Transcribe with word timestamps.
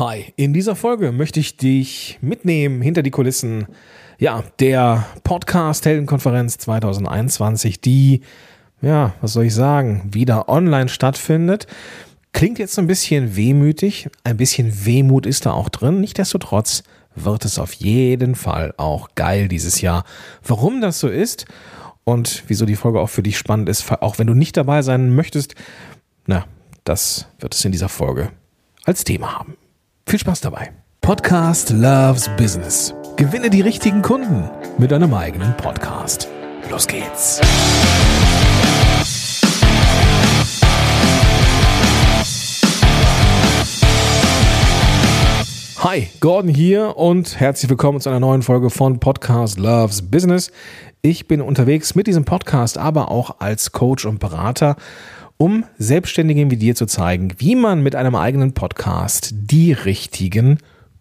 Hi, 0.00 0.32
in 0.36 0.54
dieser 0.54 0.76
Folge 0.76 1.12
möchte 1.12 1.40
ich 1.40 1.58
dich 1.58 2.18
mitnehmen 2.22 2.80
hinter 2.80 3.02
die 3.02 3.10
Kulissen 3.10 3.66
ja, 4.18 4.42
der 4.58 5.04
Podcast 5.24 5.84
Heldenkonferenz 5.84 6.56
2021, 6.56 7.82
die 7.82 8.22
ja, 8.80 9.12
was 9.20 9.34
soll 9.34 9.44
ich 9.44 9.54
sagen, 9.54 10.08
wieder 10.10 10.48
online 10.48 10.88
stattfindet. 10.88 11.66
Klingt 12.32 12.58
jetzt 12.58 12.76
so 12.76 12.80
ein 12.80 12.86
bisschen 12.86 13.36
wehmütig, 13.36 14.08
ein 14.24 14.38
bisschen 14.38 14.86
Wehmut 14.86 15.26
ist 15.26 15.44
da 15.44 15.52
auch 15.52 15.68
drin. 15.68 16.00
Nichtsdestotrotz 16.00 16.82
wird 17.14 17.44
es 17.44 17.58
auf 17.58 17.74
jeden 17.74 18.36
Fall 18.36 18.72
auch 18.78 19.10
geil 19.16 19.48
dieses 19.48 19.82
Jahr. 19.82 20.04
Warum 20.42 20.80
das 20.80 20.98
so 20.98 21.08
ist 21.08 21.44
und 22.04 22.44
wieso 22.46 22.64
die 22.64 22.76
Folge 22.76 23.00
auch 23.00 23.10
für 23.10 23.22
dich 23.22 23.36
spannend 23.36 23.68
ist, 23.68 23.92
auch 24.00 24.18
wenn 24.18 24.28
du 24.28 24.34
nicht 24.34 24.56
dabei 24.56 24.80
sein 24.80 25.14
möchtest, 25.14 25.56
na, 26.24 26.46
das 26.84 27.28
wird 27.38 27.54
es 27.54 27.62
in 27.66 27.72
dieser 27.72 27.90
Folge 27.90 28.30
als 28.86 29.04
Thema 29.04 29.38
haben. 29.38 29.59
Viel 30.10 30.18
Spaß 30.18 30.40
dabei. 30.40 30.72
Podcast 31.02 31.70
Loves 31.70 32.28
Business. 32.36 32.92
Gewinne 33.14 33.48
die 33.48 33.60
richtigen 33.60 34.02
Kunden 34.02 34.50
mit 34.76 34.90
deinem 34.90 35.14
eigenen 35.14 35.56
Podcast. 35.56 36.26
Los 36.68 36.88
geht's. 36.88 37.40
Hi, 45.78 46.08
Gordon 46.18 46.52
hier 46.52 46.96
und 46.96 47.38
herzlich 47.38 47.70
willkommen 47.70 48.00
zu 48.00 48.10
einer 48.10 48.18
neuen 48.18 48.42
Folge 48.42 48.70
von 48.70 48.98
Podcast 48.98 49.60
Loves 49.60 50.02
Business. 50.02 50.50
Ich 51.02 51.28
bin 51.28 51.40
unterwegs 51.40 51.94
mit 51.94 52.08
diesem 52.08 52.24
Podcast, 52.24 52.78
aber 52.78 53.12
auch 53.12 53.36
als 53.38 53.70
Coach 53.70 54.06
und 54.06 54.18
Berater 54.18 54.74
um 55.40 55.64
Selbstständigen 55.78 56.50
wie 56.50 56.58
dir 56.58 56.74
zu 56.74 56.84
zeigen, 56.84 57.32
wie 57.38 57.56
man 57.56 57.82
mit 57.82 57.96
einem 57.96 58.14
eigenen 58.14 58.52
Podcast 58.52 59.30
die 59.32 59.72
richtigen 59.72 60.58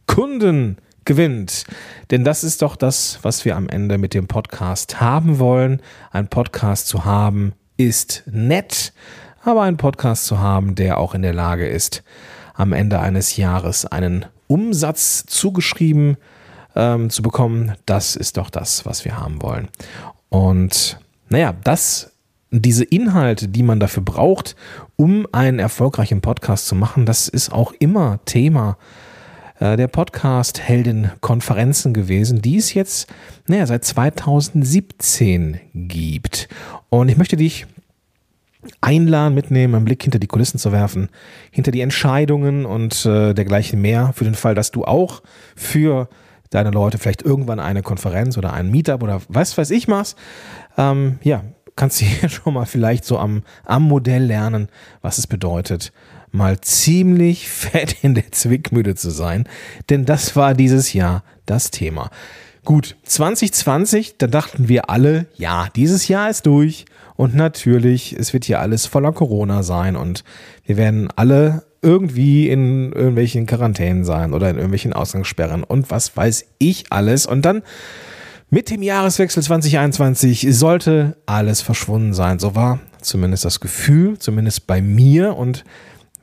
Kunden 0.07 0.77
gewinnt. 1.03 1.65
Denn 2.09 2.23
das 2.23 2.45
ist 2.45 2.61
doch 2.61 2.77
das, 2.77 3.19
was 3.21 3.43
wir 3.43 3.57
am 3.57 3.67
Ende 3.67 3.97
mit 3.97 4.13
dem 4.13 4.27
Podcast 4.27 5.01
haben 5.01 5.39
wollen. 5.39 5.81
Ein 6.11 6.29
Podcast 6.29 6.87
zu 6.87 7.03
haben 7.03 7.51
ist 7.75 8.23
nett, 8.31 8.93
aber 9.43 9.63
ein 9.63 9.75
Podcast 9.75 10.25
zu 10.25 10.39
haben, 10.39 10.73
der 10.73 10.99
auch 10.99 11.13
in 11.13 11.21
der 11.21 11.33
Lage 11.33 11.67
ist, 11.67 12.01
am 12.53 12.71
Ende 12.71 13.01
eines 13.01 13.35
Jahres 13.35 13.85
einen 13.85 14.25
Umsatz 14.47 15.25
zugeschrieben 15.25 16.15
ähm, 16.77 17.09
zu 17.09 17.21
bekommen, 17.21 17.73
das 17.85 18.15
ist 18.15 18.37
doch 18.37 18.49
das, 18.49 18.85
was 18.85 19.03
wir 19.03 19.17
haben 19.17 19.41
wollen. 19.41 19.67
Und 20.29 20.97
naja, 21.27 21.53
das 21.65 22.08
diese 22.51 22.83
Inhalte, 22.83 23.47
die 23.47 23.63
man 23.63 23.79
dafür 23.79 24.03
braucht, 24.03 24.55
um 24.95 25.27
einen 25.31 25.59
erfolgreichen 25.59 26.21
Podcast 26.21 26.67
zu 26.67 26.75
machen, 26.75 27.05
das 27.05 27.27
ist 27.27 27.51
auch 27.51 27.73
immer 27.79 28.19
Thema 28.25 28.77
äh, 29.59 29.77
der 29.77 29.87
Podcast 29.87 30.59
Helden 30.59 31.11
Konferenzen 31.21 31.93
gewesen, 31.93 32.41
die 32.41 32.57
es 32.57 32.73
jetzt 32.73 33.07
naja, 33.47 33.65
seit 33.65 33.85
2017 33.85 35.59
gibt. 35.73 36.49
Und 36.89 37.09
ich 37.09 37.17
möchte 37.17 37.37
dich 37.37 37.67
einladen, 38.81 39.35
mitnehmen, 39.35 39.75
einen 39.75 39.85
Blick 39.85 40.03
hinter 40.03 40.19
die 40.19 40.27
Kulissen 40.27 40.59
zu 40.59 40.71
werfen, 40.71 41.09
hinter 41.51 41.71
die 41.71 41.81
Entscheidungen 41.81 42.65
und 42.65 43.05
äh, 43.05 43.33
dergleichen 43.33 43.81
mehr, 43.81 44.11
für 44.13 44.25
den 44.25 44.35
Fall, 44.35 44.55
dass 44.55 44.71
du 44.71 44.83
auch 44.83 45.21
für 45.55 46.09
deine 46.49 46.71
Leute 46.71 46.97
vielleicht 46.97 47.21
irgendwann 47.21 47.59
eine 47.59 47.83
Konferenz 47.83 48.37
oder 48.37 48.53
ein 48.53 48.71
Meetup 48.71 49.03
oder 49.03 49.21
was 49.29 49.57
weiß 49.57 49.71
ich 49.71 49.87
machst. 49.87 50.17
Ähm, 50.77 51.19
ja, 51.21 51.43
kannst 51.79 52.01
du 52.01 52.05
hier 52.05 52.29
schon 52.29 52.53
mal 52.53 52.65
vielleicht 52.65 53.05
so 53.05 53.17
am, 53.17 53.43
am 53.65 53.83
Modell 53.83 54.23
lernen, 54.23 54.67
was 55.01 55.17
es 55.17 55.25
bedeutet, 55.25 55.91
mal 56.31 56.59
ziemlich 56.59 57.49
fett 57.49 57.95
in 58.03 58.13
der 58.13 58.31
Zwickmühle 58.31 58.95
zu 58.95 59.09
sein. 59.09 59.47
Denn 59.89 60.05
das 60.05 60.35
war 60.35 60.53
dieses 60.53 60.93
Jahr 60.93 61.23
das 61.45 61.71
Thema. 61.71 62.11
Gut, 62.65 62.97
2020, 63.03 64.17
da 64.17 64.27
dachten 64.27 64.67
wir 64.67 64.89
alle, 64.89 65.25
ja, 65.35 65.69
dieses 65.75 66.07
Jahr 66.09 66.29
ist 66.29 66.45
durch 66.45 66.85
und 67.15 67.33
natürlich, 67.33 68.13
es 68.13 68.33
wird 68.33 68.45
hier 68.45 68.59
alles 68.59 68.85
voller 68.85 69.13
Corona 69.13 69.63
sein 69.63 69.95
und 69.95 70.23
wir 70.65 70.75
werden 70.75 71.09
alle 71.15 71.63
irgendwie 71.81 72.49
in 72.49 72.91
irgendwelchen 72.91 73.45
Quarantänen 73.45 74.03
sein 74.03 74.33
oder 74.33 74.49
in 74.49 74.57
irgendwelchen 74.57 74.91
Ausgangssperren 74.91 75.63
und 75.63 75.89
was 75.89 76.15
weiß 76.17 76.45
ich 76.59 76.91
alles. 76.91 77.25
Und 77.25 77.43
dann 77.43 77.63
mit 78.49 78.69
dem 78.71 78.81
Jahreswechsel 78.81 79.43
2021 79.43 80.47
sollte 80.49 81.17
alles 81.25 81.61
verschwunden 81.61 82.13
sein. 82.13 82.39
So 82.39 82.55
war 82.55 82.79
zumindest 82.99 83.45
das 83.45 83.59
Gefühl, 83.59 84.17
zumindest 84.17 84.65
bei 84.65 84.81
mir. 84.81 85.37
Und 85.37 85.63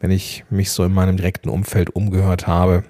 wenn 0.01 0.11
ich 0.11 0.45
mich 0.51 0.71
so 0.71 0.85
in 0.85 0.93
meinem 0.93 1.17
direkten 1.17 1.49
Umfeld 1.49 1.91
umgehört 1.91 2.47
habe 2.47 2.83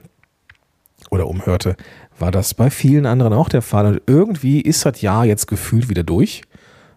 oder 1.11 1.27
umhörte, 1.27 1.77
war 2.19 2.31
das 2.31 2.55
bei 2.55 2.71
vielen 2.71 3.05
anderen 3.05 3.35
auch 3.35 3.51
der 3.51 3.63
Fall. 3.63 3.87
Und 3.87 4.03
irgendwie 4.07 4.61
ist 4.61 4.87
das 4.87 5.03
Jahr 5.03 5.27
jetzt 5.27 5.47
gefühlt 5.47 5.91
wieder 5.91 6.03
durch. 6.03 6.43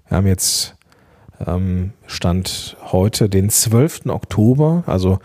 Wir 0.08 0.18
haben 0.18 0.28
jetzt 0.28 0.76
ähm, 1.46 1.92
Stand 2.08 2.78
heute 2.92 3.28
den 3.28 3.50
12. 3.50 4.06
Oktober. 4.08 4.84
Also 4.88 5.20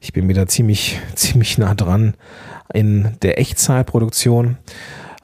ich 0.00 0.12
bin 0.12 0.28
wieder 0.28 0.46
ziemlich, 0.46 1.00
ziemlich 1.16 1.58
nah 1.58 1.74
dran 1.74 2.14
in 2.72 3.16
der 3.22 3.40
Echtzeitproduktion. 3.40 4.56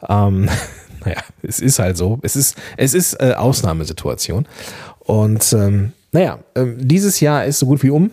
Ähm, 0.09 0.49
naja, 1.05 1.22
es 1.43 1.61
ist 1.61 1.78
halt 1.78 1.97
so. 1.97 2.19
Es 2.22 2.37
ist, 2.37 2.56
es 2.77 2.94
ist 2.94 3.15
äh, 3.15 3.34
Ausnahmesituation. 3.37 4.47
Und 5.00 5.53
ähm, 5.53 5.93
naja, 6.12 6.38
äh, 6.55 6.66
dieses 6.77 7.21
Jahr 7.21 7.44
ist 7.44 7.59
so 7.59 7.66
gut 7.66 7.83
wie 7.83 7.91
um 7.91 8.11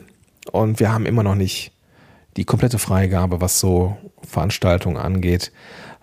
und 0.51 0.79
wir 0.79 0.91
haben 0.91 1.05
immer 1.05 1.23
noch 1.23 1.35
nicht 1.35 1.71
die 2.37 2.45
komplette 2.45 2.79
Freigabe, 2.79 3.41
was 3.41 3.59
so 3.59 3.97
Veranstaltungen 4.27 4.97
angeht. 4.97 5.51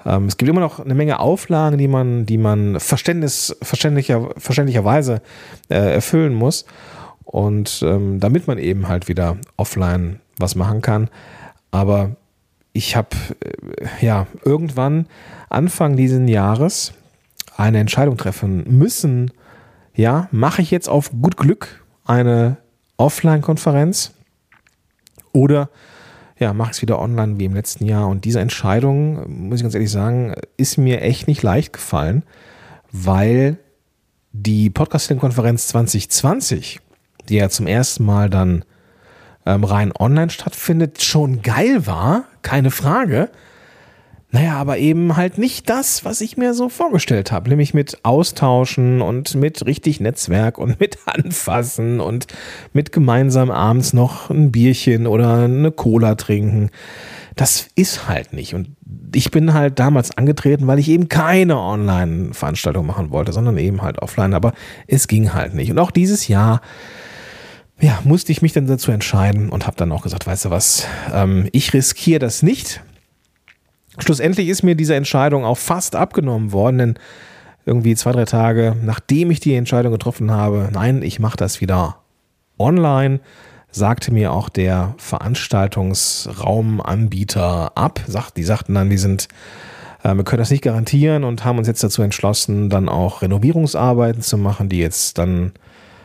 Ähm, 0.04 0.26
es 0.26 0.36
gibt 0.36 0.48
immer 0.48 0.60
noch 0.60 0.80
eine 0.80 0.94
Menge 0.94 1.20
Auflagen, 1.20 1.78
die 1.78 1.88
man, 1.88 2.26
die 2.26 2.38
man 2.38 2.80
Verständnis, 2.80 3.56
verständlicher, 3.62 4.30
verständlicherweise 4.36 5.22
äh, 5.68 5.94
erfüllen 5.94 6.34
muss. 6.34 6.64
Und 7.24 7.82
ähm, 7.84 8.20
damit 8.20 8.46
man 8.46 8.58
eben 8.58 8.88
halt 8.88 9.08
wieder 9.08 9.38
offline 9.56 10.20
was 10.38 10.54
machen 10.54 10.82
kann. 10.82 11.08
Aber 11.70 12.16
ich 12.74 12.96
habe 12.96 13.16
äh, 13.40 14.04
ja 14.04 14.26
irgendwann 14.44 15.06
Anfang 15.48 15.96
dieses 15.96 16.28
Jahres 16.28 16.92
eine 17.56 17.78
Entscheidung 17.78 18.18
treffen 18.18 18.64
müssen. 18.78 19.30
Ja, 19.94 20.28
mache 20.32 20.60
ich 20.60 20.70
jetzt 20.70 20.88
auf 20.88 21.10
gut 21.22 21.38
Glück 21.38 21.82
eine 22.04 22.58
Offline-Konferenz 22.98 24.12
oder 25.32 25.70
ja, 26.36 26.52
mache 26.52 26.72
ich 26.72 26.76
es 26.78 26.82
wieder 26.82 27.00
online 27.00 27.38
wie 27.38 27.44
im 27.44 27.54
letzten 27.54 27.86
Jahr. 27.86 28.08
Und 28.08 28.24
diese 28.24 28.40
Entscheidung, 28.40 29.48
muss 29.48 29.60
ich 29.60 29.62
ganz 29.62 29.74
ehrlich 29.74 29.90
sagen, 29.90 30.34
ist 30.56 30.76
mir 30.76 31.00
echt 31.00 31.28
nicht 31.28 31.42
leicht 31.42 31.72
gefallen, 31.72 32.24
weil 32.90 33.56
die 34.32 34.68
Podcasting-Konferenz 34.68 35.68
2020, 35.68 36.80
die 37.28 37.36
ja 37.36 37.48
zum 37.48 37.68
ersten 37.68 38.04
Mal 38.04 38.28
dann 38.28 38.64
ähm, 39.46 39.64
rein 39.64 39.92
online 39.98 40.30
stattfindet, 40.30 41.02
schon 41.02 41.42
geil 41.42 41.86
war, 41.86 42.24
keine 42.42 42.70
Frage. 42.70 43.30
Naja, 44.34 44.56
aber 44.56 44.78
eben 44.78 45.14
halt 45.14 45.38
nicht 45.38 45.70
das, 45.70 46.04
was 46.04 46.20
ich 46.20 46.36
mir 46.36 46.54
so 46.54 46.68
vorgestellt 46.68 47.30
habe, 47.30 47.48
nämlich 47.50 47.72
mit 47.72 47.98
Austauschen 48.02 49.00
und 49.00 49.36
mit 49.36 49.64
richtig 49.64 50.00
Netzwerk 50.00 50.58
und 50.58 50.80
mit 50.80 50.98
Anfassen 51.06 52.00
und 52.00 52.26
mit 52.72 52.90
gemeinsam 52.90 53.52
abends 53.52 53.92
noch 53.92 54.30
ein 54.30 54.50
Bierchen 54.50 55.06
oder 55.06 55.44
eine 55.44 55.70
Cola 55.70 56.16
trinken. 56.16 56.70
Das 57.36 57.68
ist 57.76 58.08
halt 58.08 58.32
nicht. 58.32 58.54
Und 58.54 58.70
ich 59.14 59.30
bin 59.30 59.54
halt 59.54 59.78
damals 59.78 60.18
angetreten, 60.18 60.66
weil 60.66 60.80
ich 60.80 60.88
eben 60.88 61.08
keine 61.08 61.56
Online-Veranstaltung 61.56 62.86
machen 62.86 63.12
wollte, 63.12 63.32
sondern 63.32 63.56
eben 63.56 63.82
halt 63.82 64.00
offline. 64.00 64.34
Aber 64.34 64.52
es 64.88 65.06
ging 65.06 65.32
halt 65.32 65.54
nicht. 65.54 65.70
Und 65.70 65.78
auch 65.78 65.92
dieses 65.92 66.26
Jahr 66.26 66.60
ja, 67.80 68.00
musste 68.04 68.32
ich 68.32 68.42
mich 68.42 68.52
dann 68.52 68.66
dazu 68.66 68.92
entscheiden 68.92 69.50
und 69.50 69.66
habe 69.66 69.76
dann 69.76 69.92
auch 69.92 70.02
gesagt, 70.02 70.26
weißt 70.26 70.46
du 70.46 70.50
was, 70.50 70.86
ähm, 71.12 71.48
ich 71.52 71.72
riskiere 71.72 72.20
das 72.20 72.42
nicht. 72.42 72.82
Schlussendlich 73.98 74.48
ist 74.48 74.62
mir 74.62 74.74
diese 74.74 74.94
Entscheidung 74.94 75.44
auch 75.44 75.58
fast 75.58 75.96
abgenommen 75.96 76.52
worden, 76.52 76.78
denn 76.78 76.94
irgendwie 77.66 77.96
zwei, 77.96 78.12
drei 78.12 78.24
Tage 78.24 78.76
nachdem 78.82 79.30
ich 79.30 79.40
die 79.40 79.54
Entscheidung 79.54 79.92
getroffen 79.92 80.30
habe, 80.30 80.70
nein, 80.72 81.02
ich 81.02 81.18
mache 81.18 81.36
das 81.36 81.60
wieder 81.60 81.98
online, 82.58 83.20
sagte 83.70 84.12
mir 84.12 84.32
auch 84.32 84.48
der 84.48 84.94
Veranstaltungsraumanbieter 84.98 87.76
ab. 87.76 88.00
Die 88.36 88.44
sagten 88.44 88.74
dann, 88.74 88.90
wir 88.90 88.98
sind, 88.98 89.28
äh, 90.02 90.14
wir 90.14 90.24
können 90.24 90.40
das 90.40 90.50
nicht 90.50 90.62
garantieren 90.62 91.24
und 91.24 91.44
haben 91.44 91.58
uns 91.58 91.66
jetzt 91.66 91.82
dazu 91.82 92.02
entschlossen, 92.02 92.70
dann 92.70 92.88
auch 92.88 93.22
Renovierungsarbeiten 93.22 94.22
zu 94.22 94.38
machen, 94.38 94.68
die 94.68 94.78
jetzt 94.78 95.18
dann 95.18 95.52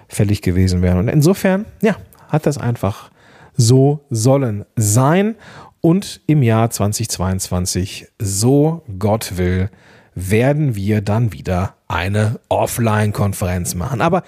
fällig 0.10 0.42
gewesen 0.42 0.82
wären. 0.82 0.98
Und 0.98 1.08
insofern, 1.08 1.66
ja, 1.82 1.96
hat 2.28 2.46
das 2.46 2.58
einfach 2.58 3.12
so 3.56 4.06
sollen 4.10 4.66
sein. 4.76 5.36
Und 5.82 6.22
im 6.28 6.44
Jahr 6.44 6.70
2022, 6.70 8.08
so 8.20 8.84
Gott 9.00 9.38
will, 9.38 9.70
werden 10.16 10.76
wir 10.76 11.02
dann 11.02 11.32
wieder 11.32 11.76
eine 11.88 12.40
Offline-Konferenz 12.50 13.76
machen. 13.76 14.02
Aber 14.02 14.24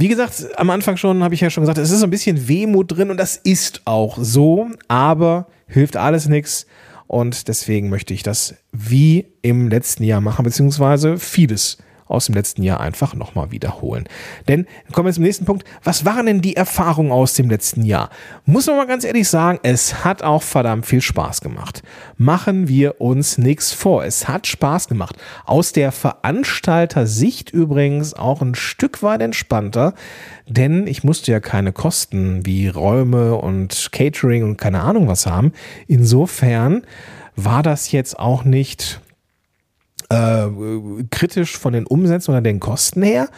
Wie 0.00 0.06
gesagt, 0.06 0.46
am 0.56 0.70
Anfang 0.70 0.96
schon 0.96 1.24
habe 1.24 1.34
ich 1.34 1.40
ja 1.40 1.50
schon 1.50 1.62
gesagt, 1.62 1.78
es 1.78 1.90
ist 1.90 1.98
so 1.98 2.06
ein 2.06 2.10
bisschen 2.10 2.46
Wehmut 2.46 2.96
drin 2.96 3.10
und 3.10 3.16
das 3.16 3.36
ist 3.36 3.82
auch 3.84 4.16
so, 4.20 4.68
aber 4.86 5.48
hilft 5.66 5.96
alles 5.96 6.28
nichts. 6.28 6.66
Und 7.08 7.48
deswegen 7.48 7.88
möchte 7.88 8.14
ich 8.14 8.22
das 8.22 8.54
wie 8.70 9.26
im 9.42 9.68
letzten 9.68 10.04
Jahr 10.04 10.20
machen, 10.20 10.44
beziehungsweise 10.44 11.18
vieles 11.18 11.78
aus 12.08 12.26
dem 12.26 12.34
letzten 12.34 12.62
Jahr 12.62 12.80
einfach 12.80 13.14
nochmal 13.14 13.50
wiederholen. 13.50 14.04
Denn 14.48 14.66
kommen 14.92 15.06
wir 15.06 15.12
zum 15.12 15.24
nächsten 15.24 15.44
Punkt. 15.44 15.64
Was 15.84 16.04
waren 16.04 16.26
denn 16.26 16.40
die 16.40 16.56
Erfahrungen 16.56 17.12
aus 17.12 17.34
dem 17.34 17.50
letzten 17.50 17.84
Jahr? 17.84 18.10
Muss 18.44 18.66
man 18.66 18.76
mal 18.76 18.86
ganz 18.86 19.04
ehrlich 19.04 19.28
sagen, 19.28 19.58
es 19.62 20.04
hat 20.04 20.22
auch 20.22 20.42
verdammt 20.42 20.86
viel 20.86 21.00
Spaß 21.00 21.40
gemacht. 21.40 21.82
Machen 22.16 22.68
wir 22.68 23.00
uns 23.00 23.38
nichts 23.38 23.72
vor. 23.72 24.04
Es 24.04 24.28
hat 24.28 24.46
Spaß 24.46 24.88
gemacht. 24.88 25.16
Aus 25.44 25.72
der 25.72 25.92
Veranstalter-Sicht 25.92 27.50
übrigens 27.50 28.14
auch 28.14 28.42
ein 28.42 28.54
Stück 28.54 29.02
weit 29.02 29.20
entspannter, 29.20 29.94
denn 30.46 30.86
ich 30.86 31.04
musste 31.04 31.32
ja 31.32 31.40
keine 31.40 31.72
Kosten 31.72 32.44
wie 32.46 32.68
Räume 32.68 33.36
und 33.36 33.90
Catering 33.92 34.44
und 34.44 34.56
keine 34.56 34.80
Ahnung 34.80 35.08
was 35.08 35.26
haben. 35.26 35.52
Insofern 35.86 36.82
war 37.36 37.62
das 37.62 37.92
jetzt 37.92 38.18
auch 38.18 38.44
nicht 38.44 39.00
äh, 40.10 40.46
kritisch 41.10 41.56
von 41.56 41.72
den 41.72 41.86
Umsätzen 41.86 42.32
oder 42.32 42.40
den 42.40 42.60
Kosten 42.60 43.02
her. 43.02 43.28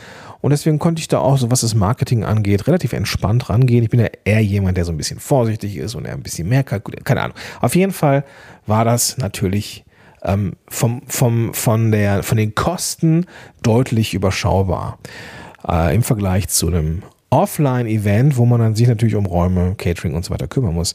Und 0.40 0.50
deswegen 0.50 0.78
konnte 0.78 1.00
ich 1.00 1.08
da 1.08 1.19
auch, 1.19 1.37
so 1.37 1.50
was 1.50 1.61
das 1.61 1.75
Marketing 1.75 2.25
angeht, 2.25 2.67
relativ 2.67 2.93
entspannt 2.93 3.50
rangehen. 3.50 3.84
Ich 3.84 3.90
bin 3.90 4.00
ja 4.00 4.08
eher 4.25 4.40
jemand, 4.40 4.76
der 4.76 4.84
so 4.84 4.93
ein 4.93 4.96
bisschen 4.96 5.20
vorsichtig 5.20 5.76
ist 5.76 5.94
und 5.94 6.06
er 6.06 6.14
ein 6.14 6.22
bisschen 6.22 6.49
mehr 6.49 6.64
kalkuliert. 6.64 7.05
Keine 7.05 7.22
Ahnung. 7.22 7.37
Auf 7.61 7.75
jeden 7.76 7.93
Fall 7.93 8.25
war 8.67 8.84
das 8.84 9.19
natürlich 9.19 9.84
ähm, 10.22 10.55
vom, 10.69 11.02
vom, 11.06 11.52
von, 11.52 11.93
der, 11.93 12.22
von 12.22 12.38
den 12.38 12.55
Kosten 12.55 13.26
deutlich 13.62 14.14
überschaubar 14.14 14.99
äh, 15.69 15.94
im 15.94 16.02
Vergleich 16.02 16.49
zu 16.49 16.69
einem 16.69 17.02
Offline-Event, 17.31 18.37
wo 18.37 18.46
man 18.46 18.61
dann 18.61 18.75
sich 18.75 18.88
natürlich 18.88 19.14
um 19.14 19.26
Räume, 19.26 19.75
Catering 19.76 20.14
und 20.14 20.25
so 20.25 20.32
weiter 20.32 20.49
kümmern 20.49 20.75
muss. 20.75 20.94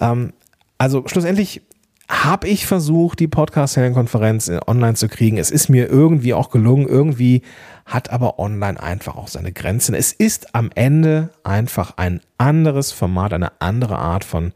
Ähm, 0.00 0.32
also 0.78 1.04
schlussendlich 1.06 1.62
habe 2.08 2.48
ich 2.48 2.66
versucht, 2.66 3.18
die 3.18 3.28
Podcast-Konferenz 3.28 4.50
online 4.66 4.94
zu 4.94 5.08
kriegen. 5.08 5.38
Es 5.38 5.50
ist 5.50 5.68
mir 5.68 5.88
irgendwie 5.88 6.34
auch 6.34 6.50
gelungen. 6.50 6.86
Irgendwie 6.86 7.42
hat 7.84 8.10
aber 8.10 8.38
online 8.38 8.80
einfach 8.80 9.16
auch 9.16 9.28
seine 9.28 9.52
Grenzen. 9.52 9.94
Es 9.94 10.12
ist 10.12 10.54
am 10.54 10.70
Ende 10.74 11.30
einfach 11.42 11.96
ein 11.96 12.20
anderes 12.38 12.92
Format, 12.92 13.32
eine 13.32 13.60
andere 13.60 13.98
Art 13.98 14.24
von 14.24 14.52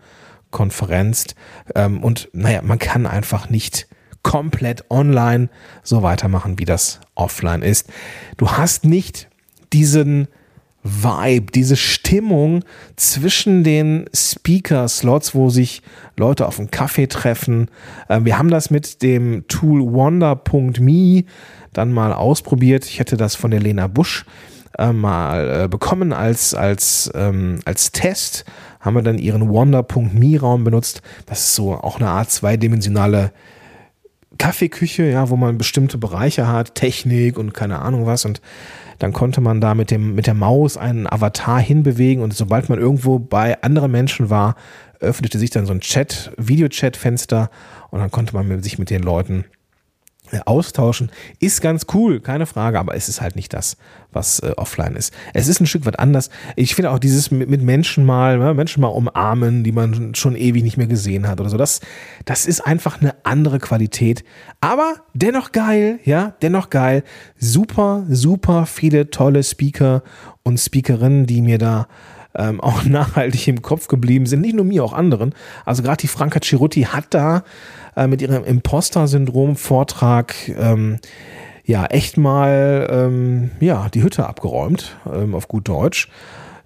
Konferenz. 0.50 1.34
Ähm, 1.74 2.02
und 2.02 2.28
naja, 2.32 2.62
man 2.62 2.78
kann 2.78 3.06
einfach 3.06 3.50
nicht 3.50 3.88
komplett 4.22 4.90
online 4.90 5.48
so 5.82 6.02
weitermachen, 6.02 6.58
wie 6.58 6.64
das 6.64 7.00
offline 7.14 7.62
ist. 7.62 7.88
Du 8.36 8.52
hast 8.52 8.84
nicht 8.84 9.28
diesen 9.72 10.28
Vibe, 10.82 11.52
diese 11.52 11.76
Stimmung 11.76 12.64
zwischen 12.96 13.64
den 13.64 14.06
Speaker-Slots, 14.14 15.34
wo 15.34 15.50
sich 15.50 15.82
Leute 16.16 16.46
auf 16.46 16.58
einen 16.58 16.70
Kaffee 16.70 17.06
treffen. 17.06 17.68
Ähm, 18.08 18.24
wir 18.24 18.38
haben 18.38 18.50
das 18.50 18.70
mit 18.70 19.02
dem 19.02 19.46
Tool 19.46 19.82
Wonder.me 19.92 21.24
dann 21.72 21.92
mal 21.92 22.12
ausprobiert. 22.12 22.86
Ich 22.86 22.98
hätte 22.98 23.16
das 23.16 23.34
von 23.34 23.50
der 23.50 23.60
Lena 23.60 23.88
Busch 23.88 24.24
äh, 24.78 24.92
mal 24.92 25.64
äh, 25.64 25.68
bekommen 25.68 26.12
als, 26.12 26.54
als, 26.54 27.10
ähm, 27.14 27.60
als 27.64 27.92
Test. 27.92 28.44
Haben 28.80 28.96
wir 28.96 29.02
dann 29.02 29.18
ihren 29.18 29.50
Wonder.me-Raum 29.50 30.64
benutzt. 30.64 31.02
Das 31.26 31.40
ist 31.40 31.54
so 31.54 31.74
auch 31.74 32.00
eine 32.00 32.08
Art 32.08 32.30
zweidimensionale 32.30 33.32
Kaffeeküche, 34.38 35.02
ja, 35.04 35.28
wo 35.28 35.36
man 35.36 35.58
bestimmte 35.58 35.98
Bereiche 35.98 36.48
hat, 36.48 36.74
Technik 36.74 37.38
und 37.38 37.52
keine 37.52 37.80
Ahnung 37.80 38.06
was. 38.06 38.24
Und 38.24 38.40
dann 39.00 39.12
konnte 39.12 39.40
man 39.40 39.60
da 39.60 39.74
mit, 39.74 39.90
dem, 39.90 40.14
mit 40.14 40.26
der 40.26 40.34
Maus 40.34 40.76
einen 40.76 41.10
Avatar 41.10 41.58
hinbewegen 41.58 42.22
und 42.22 42.34
sobald 42.34 42.68
man 42.68 42.78
irgendwo 42.78 43.18
bei 43.18 43.60
anderen 43.62 43.90
Menschen 43.90 44.30
war, 44.30 44.54
öffnete 45.00 45.38
sich 45.38 45.50
dann 45.50 45.66
so 45.66 45.72
ein 45.72 45.80
Chat, 45.80 46.30
Videochat-Fenster 46.36 47.50
und 47.90 47.98
dann 47.98 48.10
konnte 48.10 48.34
man 48.34 48.62
sich 48.62 48.78
mit 48.78 48.90
den 48.90 49.02
Leuten 49.02 49.46
austauschen. 50.44 51.10
Ist 51.38 51.60
ganz 51.60 51.86
cool, 51.94 52.20
keine 52.20 52.46
Frage, 52.46 52.78
aber 52.78 52.94
es 52.94 53.08
ist 53.08 53.20
halt 53.20 53.36
nicht 53.36 53.52
das, 53.52 53.76
was 54.12 54.40
äh, 54.40 54.52
offline 54.56 54.96
ist. 54.96 55.12
Es 55.34 55.48
ist 55.48 55.60
ein 55.60 55.66
Stück 55.66 55.86
weit 55.86 55.98
anders. 55.98 56.30
Ich 56.56 56.74
finde 56.74 56.90
auch 56.90 56.98
dieses 56.98 57.30
mit, 57.30 57.48
mit 57.48 57.62
Menschen 57.62 58.04
mal, 58.04 58.38
ja, 58.38 58.54
Menschen 58.54 58.80
mal 58.80 58.88
umarmen, 58.88 59.64
die 59.64 59.72
man 59.72 60.14
schon 60.14 60.36
ewig 60.36 60.62
nicht 60.62 60.76
mehr 60.76 60.86
gesehen 60.86 61.28
hat 61.28 61.40
oder 61.40 61.50
so, 61.50 61.56
das, 61.56 61.80
das 62.24 62.46
ist 62.46 62.60
einfach 62.60 63.00
eine 63.00 63.14
andere 63.24 63.58
Qualität. 63.58 64.24
Aber 64.60 64.94
dennoch 65.14 65.52
geil, 65.52 66.00
ja, 66.04 66.34
dennoch 66.42 66.70
geil. 66.70 67.02
Super, 67.38 68.04
super 68.08 68.66
viele 68.66 69.10
tolle 69.10 69.42
Speaker 69.42 70.02
und 70.42 70.58
Speakerinnen, 70.58 71.26
die 71.26 71.42
mir 71.42 71.58
da 71.58 71.86
ähm, 72.34 72.60
auch 72.60 72.84
nachhaltig 72.84 73.48
im 73.48 73.62
Kopf 73.62 73.88
geblieben 73.88 74.26
sind. 74.26 74.40
Nicht 74.40 74.54
nur 74.54 74.64
mir, 74.64 74.84
auch 74.84 74.92
anderen. 74.92 75.34
Also 75.64 75.82
gerade 75.82 75.98
die 75.98 76.08
Franka 76.08 76.40
Cirutti 76.40 76.82
hat 76.82 77.06
da 77.10 77.44
äh, 78.00 78.06
mit 78.06 78.22
ihrem 78.22 78.44
Imposter-Syndrom-Vortrag 78.44 80.34
ähm, 80.58 80.98
ja 81.64 81.84
echt 81.86 82.16
mal 82.16 82.88
ähm, 82.90 83.50
ja, 83.60 83.88
die 83.90 84.02
Hütte 84.02 84.26
abgeräumt, 84.26 84.96
ähm, 85.12 85.34
auf 85.34 85.48
gut 85.48 85.68
Deutsch. 85.68 86.08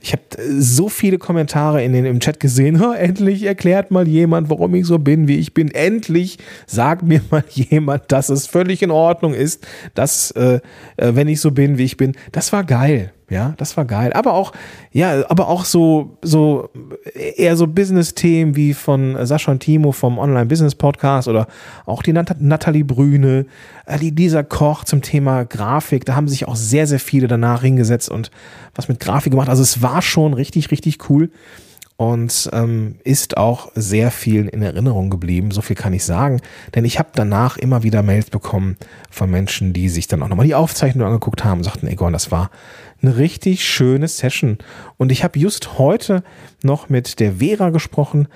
Ich 0.00 0.12
habe 0.12 0.22
äh, 0.36 0.60
so 0.60 0.88
viele 0.88 1.18
Kommentare 1.18 1.82
in 1.82 1.92
den, 1.92 2.04
im 2.04 2.20
Chat 2.20 2.38
gesehen. 2.38 2.80
endlich 2.96 3.42
erklärt 3.44 3.90
mal 3.90 4.06
jemand, 4.06 4.50
warum 4.50 4.74
ich 4.74 4.86
so 4.86 4.98
bin, 4.98 5.26
wie 5.26 5.38
ich 5.38 5.54
bin. 5.54 5.70
Endlich 5.70 6.38
sagt 6.66 7.02
mir 7.02 7.22
mal 7.30 7.44
jemand, 7.50 8.12
dass 8.12 8.28
es 8.28 8.46
völlig 8.46 8.82
in 8.82 8.90
Ordnung 8.90 9.34
ist, 9.34 9.66
dass, 9.94 10.30
äh, 10.32 10.60
äh 10.96 11.14
wenn 11.14 11.26
ich 11.28 11.40
so 11.40 11.50
bin, 11.50 11.78
wie 11.78 11.84
ich 11.84 11.96
bin. 11.96 12.12
Das 12.32 12.52
war 12.52 12.64
geil. 12.64 13.13
Ja, 13.30 13.54
das 13.56 13.76
war 13.76 13.86
geil. 13.86 14.12
Aber 14.12 14.34
auch, 14.34 14.52
ja, 14.92 15.28
aber 15.30 15.48
auch 15.48 15.64
so, 15.64 16.18
so, 16.20 16.68
eher 17.14 17.56
so 17.56 17.66
Business-Themen 17.66 18.54
wie 18.54 18.74
von 18.74 19.16
Sascha 19.24 19.50
und 19.50 19.60
Timo 19.60 19.92
vom 19.92 20.18
Online-Business-Podcast 20.18 21.28
oder 21.28 21.46
auch 21.86 22.02
die 22.02 22.12
Nat 22.12 22.36
Nathalie 22.40 22.84
Brüne, 22.84 23.46
äh, 23.86 23.98
die, 23.98 24.12
dieser 24.12 24.44
Koch 24.44 24.84
zum 24.84 25.00
Thema 25.00 25.44
Grafik. 25.44 26.04
Da 26.04 26.16
haben 26.16 26.28
sich 26.28 26.46
auch 26.46 26.56
sehr, 26.56 26.86
sehr 26.86 27.00
viele 27.00 27.26
danach 27.26 27.62
hingesetzt 27.62 28.10
und 28.10 28.30
was 28.74 28.88
mit 28.88 29.00
Grafik 29.00 29.30
gemacht. 29.30 29.48
Also 29.48 29.62
es 29.62 29.80
war 29.80 30.02
schon 30.02 30.34
richtig, 30.34 30.70
richtig 30.70 31.08
cool 31.08 31.30
und 31.96 32.50
ähm, 32.52 32.96
ist 33.04 33.36
auch 33.36 33.70
sehr 33.74 34.10
viel 34.10 34.48
in 34.48 34.62
Erinnerung 34.62 35.10
geblieben. 35.10 35.50
So 35.52 35.60
viel 35.60 35.76
kann 35.76 35.92
ich 35.92 36.04
sagen, 36.04 36.40
denn 36.74 36.84
ich 36.84 36.98
habe 36.98 37.10
danach 37.14 37.56
immer 37.56 37.82
wieder 37.82 38.02
Mails 38.02 38.30
bekommen 38.30 38.76
von 39.10 39.30
Menschen, 39.30 39.72
die 39.72 39.88
sich 39.88 40.08
dann 40.08 40.22
auch 40.22 40.28
nochmal 40.28 40.46
die 40.46 40.56
Aufzeichnung 40.56 41.06
angeguckt 41.06 41.44
haben 41.44 41.58
und 41.58 41.64
sagten, 41.64 41.86
Egon, 41.86 42.12
das 42.12 42.30
war 42.30 42.50
eine 43.04 43.16
richtig 43.16 43.64
schöne 43.64 44.08
Session. 44.08 44.58
Und 44.96 45.12
ich 45.12 45.24
habe 45.24 45.38
just 45.38 45.78
heute 45.78 46.22
noch 46.62 46.88
mit 46.88 47.20
der 47.20 47.34
Vera 47.34 47.70
gesprochen. 47.70 48.28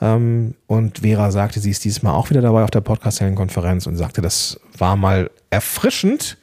Ähm, 0.00 0.54
und 0.66 1.00
Vera 1.00 1.30
sagte, 1.30 1.60
sie 1.60 1.70
ist 1.70 1.84
diesmal 1.84 2.14
auch 2.14 2.30
wieder 2.30 2.42
dabei 2.42 2.64
auf 2.64 2.70
der 2.70 2.80
Podcast-Konferenz 2.80 3.86
und 3.86 3.96
sagte, 3.96 4.20
das 4.20 4.60
war 4.76 4.96
mal 4.96 5.30
erfrischend 5.50 6.38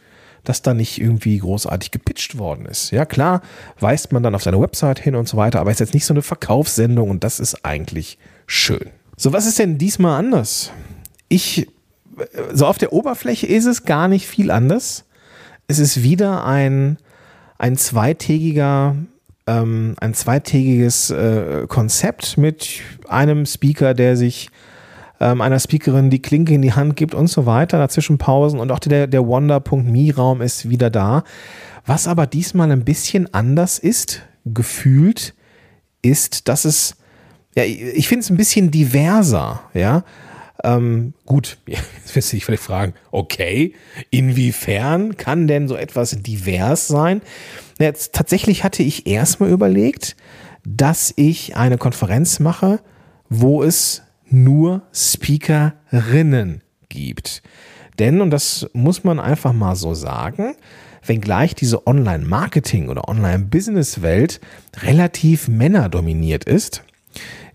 dass 0.46 0.62
da 0.62 0.74
nicht 0.74 1.02
irgendwie 1.02 1.38
großartig 1.40 1.92
gepitcht 1.92 2.38
worden 2.38 2.66
ist. 2.66 2.92
Ja, 2.92 3.06
klar, 3.06 3.42
weist 3.80 4.14
man 4.14 4.24
dann 4.24 4.36
auf 4.36 4.44
seine 4.44 4.62
Website 4.62 5.00
hin 5.00 5.16
und 5.16 5.28
so 5.28 5.38
weiter, 5.38 5.60
aber 5.60 5.72
ist 5.72 5.80
jetzt 5.80 5.94
nicht 5.94 6.06
so 6.06 6.14
eine 6.14 6.22
Verkaufssendung 6.22 7.10
und 7.10 7.24
das 7.24 7.40
ist 7.40 7.66
eigentlich 7.66 8.18
schön. 8.48 8.92
So, 9.18 9.34
was 9.34 9.46
ist 9.46 9.60
denn 9.60 9.78
diesmal 9.78 10.20
anders? 10.20 10.72
Ich, 11.28 11.68
so 12.54 12.68
auf 12.68 12.78
der 12.78 12.94
Oberfläche 12.94 13.48
ist 13.48 13.66
es 13.66 13.84
gar 13.84 14.08
nicht 14.08 14.28
viel 14.28 14.52
anders. 14.52 15.06
Es 15.68 15.80
ist 15.80 16.04
wieder 16.04 16.46
ein, 16.46 16.98
ein 17.58 17.78
zweitägiger 17.78 18.96
ähm, 19.48 19.96
ein 20.00 20.14
zweitägiges 20.14 21.12
äh, 21.12 21.66
Konzept 21.68 22.38
mit 22.38 22.82
einem 23.08 23.46
Speaker, 23.46 23.94
der 23.94 24.18
sich 24.18 24.50
ähm, 25.20 25.42
einer 25.42 25.60
Speakerin 25.60 26.10
die 26.10 26.22
Klinke 26.22 26.54
in 26.54 26.62
die 26.62 26.74
Hand 26.74 26.96
gibt 26.96 27.14
und 27.14 27.28
so 27.28 27.46
weiter, 27.46 27.78
dazwischen 27.78 28.18
Pausen 28.18 28.60
und 28.60 28.72
auch 28.72 28.80
der, 28.80 29.08
der 29.08 29.26
Wonder.me-Raum 29.26 30.42
ist 30.42 30.70
wieder 30.70 30.90
da. 30.90 31.24
Was 31.86 32.08
aber 32.08 32.26
diesmal 32.26 32.72
ein 32.72 32.84
bisschen 32.84 33.34
anders 33.34 33.80
ist, 33.80 34.24
gefühlt, 34.46 35.36
ist, 36.02 36.48
dass 36.48 36.66
es, 36.66 36.96
ja, 37.56 37.64
ich 37.64 38.08
finde 38.08 38.22
es 38.22 38.30
ein 38.30 38.38
bisschen 38.38 38.72
diverser, 38.72 39.62
ja. 39.74 40.04
Ähm, 40.66 41.14
gut, 41.26 41.58
jetzt 41.68 42.16
wirst 42.16 42.32
du 42.32 42.38
dich 42.38 42.46
vielleicht 42.46 42.64
fragen, 42.64 42.94
okay, 43.12 43.74
inwiefern 44.10 45.16
kann 45.16 45.48
denn 45.48 45.68
so 45.68 45.76
etwas 45.76 46.22
divers 46.22 46.88
sein? 46.88 47.22
Jetzt, 47.80 48.14
tatsächlich 48.14 48.64
hatte 48.64 48.84
ich 48.84 49.06
erstmal 49.06 49.52
überlegt, 49.52 50.16
dass 50.66 51.14
ich 51.16 51.56
eine 51.56 51.78
Konferenz 51.78 52.40
mache, 52.40 52.80
wo 53.30 53.62
es 53.62 54.02
nur 54.28 54.82
Speakerinnen 54.92 56.62
gibt. 56.90 57.44
Denn, 58.00 58.22
und 58.22 58.32
das 58.32 58.68
muss 58.74 59.04
man 59.04 59.20
einfach 59.20 59.54
mal 59.54 59.76
so 59.76 59.94
sagen, 59.94 60.56
wenngleich 61.06 61.54
diese 61.54 61.86
Online-Marketing- 61.86 62.90
oder 62.90 63.08
Online-Business-Welt 63.08 64.42
relativ 64.82 65.48
männerdominiert 65.48 66.46
ist, 66.46 66.84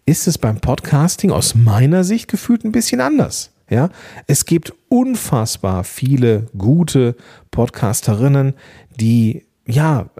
ist 0.06 0.26
es 0.26 0.38
beim 0.38 0.60
Podcasting 0.60 1.30
aus 1.30 1.54
meiner 1.54 2.04
Sicht 2.04 2.28
gefühlt 2.28 2.64
ein 2.64 2.72
bisschen 2.72 3.00
anders. 3.00 3.50
Ja, 3.68 3.90
es 4.26 4.46
gibt 4.46 4.74
unfassbar 4.88 5.84
viele 5.84 6.46
gute 6.58 7.14
Podcasterinnen, 7.52 8.54
die 8.98 9.46
ja, 9.66 10.10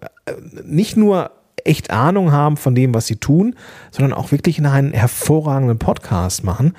nicht 0.64 0.96
nur 0.96 1.32
echt 1.64 1.90
Ahnung 1.90 2.32
haben 2.32 2.56
von 2.56 2.74
dem, 2.74 2.94
was 2.94 3.06
sie 3.06 3.16
tun, 3.16 3.56
sondern 3.90 4.12
auch 4.12 4.30
wirklich 4.30 4.64
einen 4.64 4.92
hervorragenden 4.92 5.78
Podcast 5.78 6.44
machen. 6.44 6.74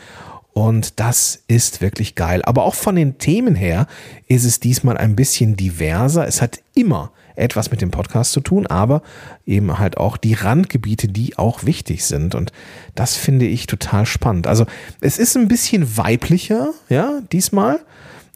Und 0.54 1.00
das 1.00 1.44
ist 1.48 1.82
wirklich 1.82 2.16
geil. 2.16 2.42
Aber 2.44 2.64
auch 2.64 2.76
von 2.76 2.96
den 2.96 3.18
Themen 3.18 3.56
her 3.56 3.88
ist 4.28 4.46
es 4.46 4.60
diesmal 4.60 4.98
ein 4.98 5.16
bisschen 5.16 5.56
diverser. 5.56 6.28
Es 6.28 6.42
hat 6.42 6.62
immer 6.74 7.12
etwas 7.36 7.72
mit 7.72 7.82
dem 7.82 7.92
Podcast 7.92 8.32
zu 8.32 8.42
tun, 8.42 8.68
aber 8.68 9.02
eben 9.46 9.80
halt 9.80 9.98
auch 9.98 10.18
die 10.18 10.34
Randgebiete, 10.34 11.08
die 11.08 11.38
auch 11.38 11.66
wichtig 11.66 12.06
sind. 12.06 12.36
Und 12.36 12.52
das 12.96 13.16
finde 13.16 13.46
ich 13.46 13.68
total 13.68 14.06
spannend. 14.06 14.48
Also 14.48 14.66
es 15.00 15.18
ist 15.18 15.38
ein 15.38 15.48
bisschen 15.48 15.98
weiblicher, 15.98 16.70
ja, 16.90 17.22
diesmal. 17.32 17.80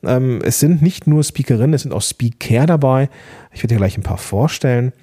Ähm, 0.03 0.41
es 0.43 0.59
sind 0.59 0.81
nicht 0.81 1.07
nur 1.07 1.23
Speakerinnen, 1.23 1.73
es 1.73 1.83
sind 1.83 1.93
auch 1.93 2.01
Speaker 2.01 2.65
dabei. 2.65 3.09
Ich 3.51 3.63
werde 3.63 3.75
dir 3.75 3.77
gleich 3.77 3.97
ein 3.97 4.03
paar 4.03 4.17
vorstellen. 4.17 4.93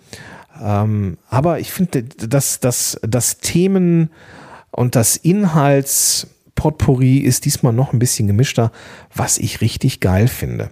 Ähm, 0.62 1.18
aber 1.28 1.60
ich 1.60 1.72
finde, 1.72 2.04
dass, 2.04 2.60
dass 2.60 2.98
das 3.02 3.38
Themen 3.38 4.10
und 4.70 4.96
das 4.96 5.16
Inhaltspotpourri 5.16 7.18
ist 7.18 7.44
diesmal 7.44 7.72
noch 7.72 7.92
ein 7.92 7.98
bisschen 7.98 8.26
gemischter, 8.26 8.72
was 9.14 9.38
ich 9.38 9.60
richtig 9.60 10.00
geil 10.00 10.28
finde. 10.28 10.70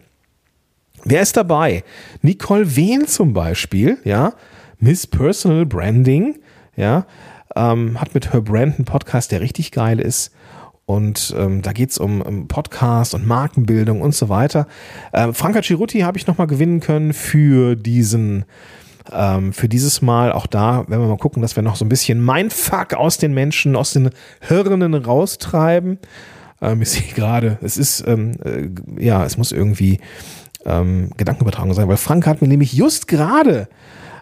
Wer 1.05 1.23
ist 1.23 1.37
dabei? 1.37 1.85
Nicole 2.23 2.77
Wehn 2.77 3.07
zum 3.07 3.33
Beispiel, 3.33 3.99
ja, 4.05 4.35
Miss 4.79 5.07
Personal 5.07 5.67
Branding, 5.67 6.39
ja, 6.77 7.07
ähm, 7.57 8.01
hat 8.01 8.15
mit 8.15 8.33
Her 8.33 8.41
Brand 8.41 8.77
einen 8.77 8.85
Podcast, 8.85 9.33
der 9.33 9.41
richtig 9.41 9.73
geil 9.73 10.01
ist. 10.01 10.33
Und 10.87 11.35
ähm, 11.39 11.63
da 11.63 11.73
geht 11.73 11.91
es 11.91 11.99
um, 11.99 12.21
um, 12.21 12.49
Podcast 12.49 13.15
und 13.15 13.25
Markenbildung 13.27 14.01
und 14.01 14.15
so 14.15 14.29
weiter. 14.29 14.67
Ähm, 15.13 15.35
Franka 15.35 15.63
Ciruti 15.63 16.01
habe 16.01 16.19
ich 16.19 16.27
nochmal 16.27 16.49
gewinnen 16.49 16.81
können 16.81 17.13
für 17.13 17.77
diesen, 17.77 18.45
ähm, 19.13 19.53
für 19.53 19.69
dieses 19.69 20.03
Mal. 20.03 20.33
Auch 20.33 20.49
da 20.49 20.89
werden 20.89 21.03
wir 21.03 21.09
mal 21.09 21.17
gucken, 21.17 21.43
dass 21.43 21.55
wir 21.55 21.63
noch 21.63 21.77
so 21.77 21.85
ein 21.85 21.89
bisschen 21.89 22.25
Mindfuck 22.25 22.95
aus 22.95 23.19
den 23.19 23.33
Menschen, 23.35 23.77
aus 23.77 23.93
den 23.93 24.11
Hirnen 24.41 24.95
raustreiben. 24.95 25.99
Ähm, 26.61 26.83
ich 26.83 26.91
sehe 26.91 27.13
gerade, 27.15 27.59
es 27.63 27.77
ist, 27.77 28.05
ähm, 28.09 28.33
äh, 28.45 28.69
ja, 29.01 29.25
es 29.25 29.39
muss 29.39 29.53
irgendwie 29.53 30.01
ähm, 30.65 31.11
Gedankenübertragung 31.17 31.75
sein, 31.75 31.89
weil 31.89 31.97
Frank 31.97 32.27
hat 32.27 32.43
mir 32.43 32.49
nämlich 32.49 32.73
just 32.73 33.09
gerade 33.09 33.69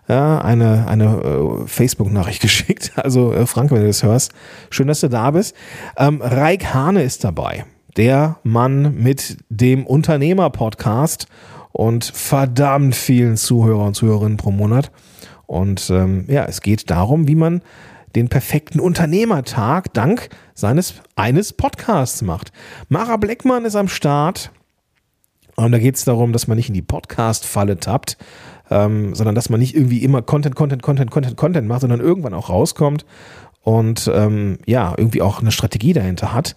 ja, 0.09 0.38
eine, 0.38 0.87
eine 0.88 1.04
äh, 1.04 1.66
Facebook-Nachricht 1.66 2.40
geschickt. 2.42 2.92
Also 2.97 3.33
äh, 3.33 3.47
Frank, 3.47 3.71
wenn 3.71 3.80
du 3.80 3.87
das 3.87 4.02
hörst, 4.02 4.33
schön, 4.71 4.88
dass 4.88 5.00
du 5.00 5.09
da 5.09 5.30
bist. 5.30 5.54
Ähm, 5.97 6.21
Raik 6.23 6.73
Hane 6.73 7.02
ist 7.02 7.25
dabei, 7.25 7.64
der 7.97 8.37
Mann 8.42 8.95
mit 8.95 9.38
dem 9.49 9.87
Unternehmer-Podcast 9.87 11.26
und 11.73 12.04
verdammt 12.04 12.95
vielen 12.95 13.37
Zuhörer 13.37 13.85
und 13.85 13.95
Zuhörerinnen 13.95 14.38
pro 14.38 14.50
Monat. 14.50 14.90
Und 15.47 15.90
ähm, 15.90 16.25
ja, 16.28 16.45
es 16.45 16.61
geht 16.61 16.90
darum, 16.90 17.28
wie 17.28 17.35
man 17.35 17.62
den 18.16 18.28
perfekten 18.28 18.80
Unternehmertag 18.80 19.92
dank 19.92 20.30
seines 20.54 20.95
eines 21.14 21.52
Podcasts 21.52 22.23
macht. 22.23 22.52
Mara 22.88 23.16
Bleckmann 23.16 23.64
ist 23.64 23.76
am 23.76 23.88
Start. 23.88 24.50
Und 25.64 25.72
da 25.72 25.78
geht 25.78 25.96
es 25.96 26.04
darum, 26.04 26.32
dass 26.32 26.46
man 26.46 26.56
nicht 26.56 26.68
in 26.68 26.74
die 26.74 26.82
Podcast-Falle 26.82 27.80
tappt, 27.80 28.16
ähm, 28.70 29.16
sondern 29.16 29.34
dass 29.34 29.50
man 29.50 29.58
nicht 29.58 29.74
irgendwie 29.74 30.04
immer 30.04 30.22
Content, 30.22 30.54
Content, 30.54 30.82
Content, 30.82 31.10
Content, 31.10 31.36
Content 31.36 31.66
macht, 31.66 31.80
sondern 31.80 31.98
irgendwann 31.98 32.32
auch 32.32 32.48
rauskommt 32.48 33.04
und 33.62 34.08
ähm, 34.14 34.58
ja, 34.66 34.94
irgendwie 34.96 35.20
auch 35.20 35.40
eine 35.40 35.50
Strategie 35.50 35.92
dahinter 35.92 36.32
hat. 36.32 36.54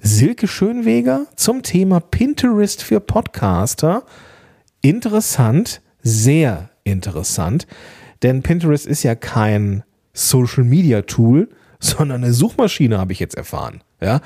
Silke 0.00 0.46
Schönweger 0.46 1.26
zum 1.34 1.64
Thema 1.64 1.98
Pinterest 1.98 2.80
für 2.80 3.00
Podcaster. 3.00 4.04
Interessant, 4.82 5.82
sehr 6.02 6.70
interessant, 6.84 7.66
denn 8.22 8.44
Pinterest 8.44 8.86
ist 8.86 9.02
ja 9.02 9.16
kein 9.16 9.82
Social 10.12 10.62
Media 10.62 11.02
Tool, 11.02 11.48
sondern 11.80 12.22
eine 12.22 12.32
Suchmaschine, 12.32 12.98
habe 12.98 13.12
ich 13.12 13.18
jetzt 13.18 13.36
erfahren. 13.36 13.82
Ja, 14.00 14.20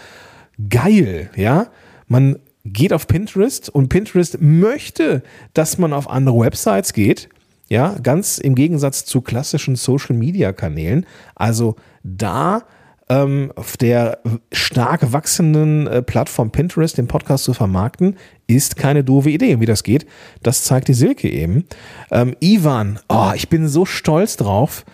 geil, 0.69 1.31
ja. 1.35 1.69
Man 2.09 2.39
geht 2.73 2.93
auf 2.93 3.07
Pinterest 3.07 3.69
und 3.69 3.89
Pinterest 3.89 4.41
möchte, 4.41 5.23
dass 5.55 5.79
man 5.79 5.93
auf 5.93 6.09
andere 6.09 6.39
Websites 6.39 6.93
geht. 6.93 7.29
Ja, 7.69 7.97
ganz 8.03 8.39
im 8.39 8.55
Gegensatz 8.55 9.05
zu 9.05 9.21
klassischen 9.21 9.77
Social 9.77 10.17
Media 10.17 10.53
Kanälen. 10.53 11.05
Also 11.35 11.77
da 12.03 12.63
ähm, 13.11 13.53
auf 13.57 13.77
der 13.77 14.21
stark 14.53 15.13
wachsenden 15.13 15.87
äh, 15.87 16.03
Plattform 16.03 16.51
Pinterest 16.51 16.97
den 16.97 17.09
Podcast 17.09 17.45
zu 17.45 17.55
vermarkten, 17.55 18.17
ist 18.47 18.77
keine 18.77 19.05
doofe 19.05 19.31
Idee. 19.31 19.61
Wie 19.61 19.67
das 19.67 19.83
geht, 19.83 20.07
das 20.43 20.65
zeigt 20.65 20.89
die 20.89 20.95
Silke 20.95 21.29
eben. 21.29 21.65
Ähm, 22.11 22.35
Ivan, 22.41 22.99
oh, 23.09 23.33
ich 23.35 23.49
bin 23.49 23.69
so 23.69 23.85
stolz 23.85 24.37
drauf, 24.37 24.85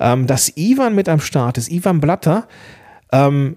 ähm, 0.00 0.26
dass 0.26 0.56
Ivan 0.56 0.94
mit 0.94 1.08
am 1.08 1.20
Start 1.20 1.58
ist. 1.58 1.70
Ivan 1.70 2.00
Blatter, 2.00 2.46
ähm, 3.12 3.56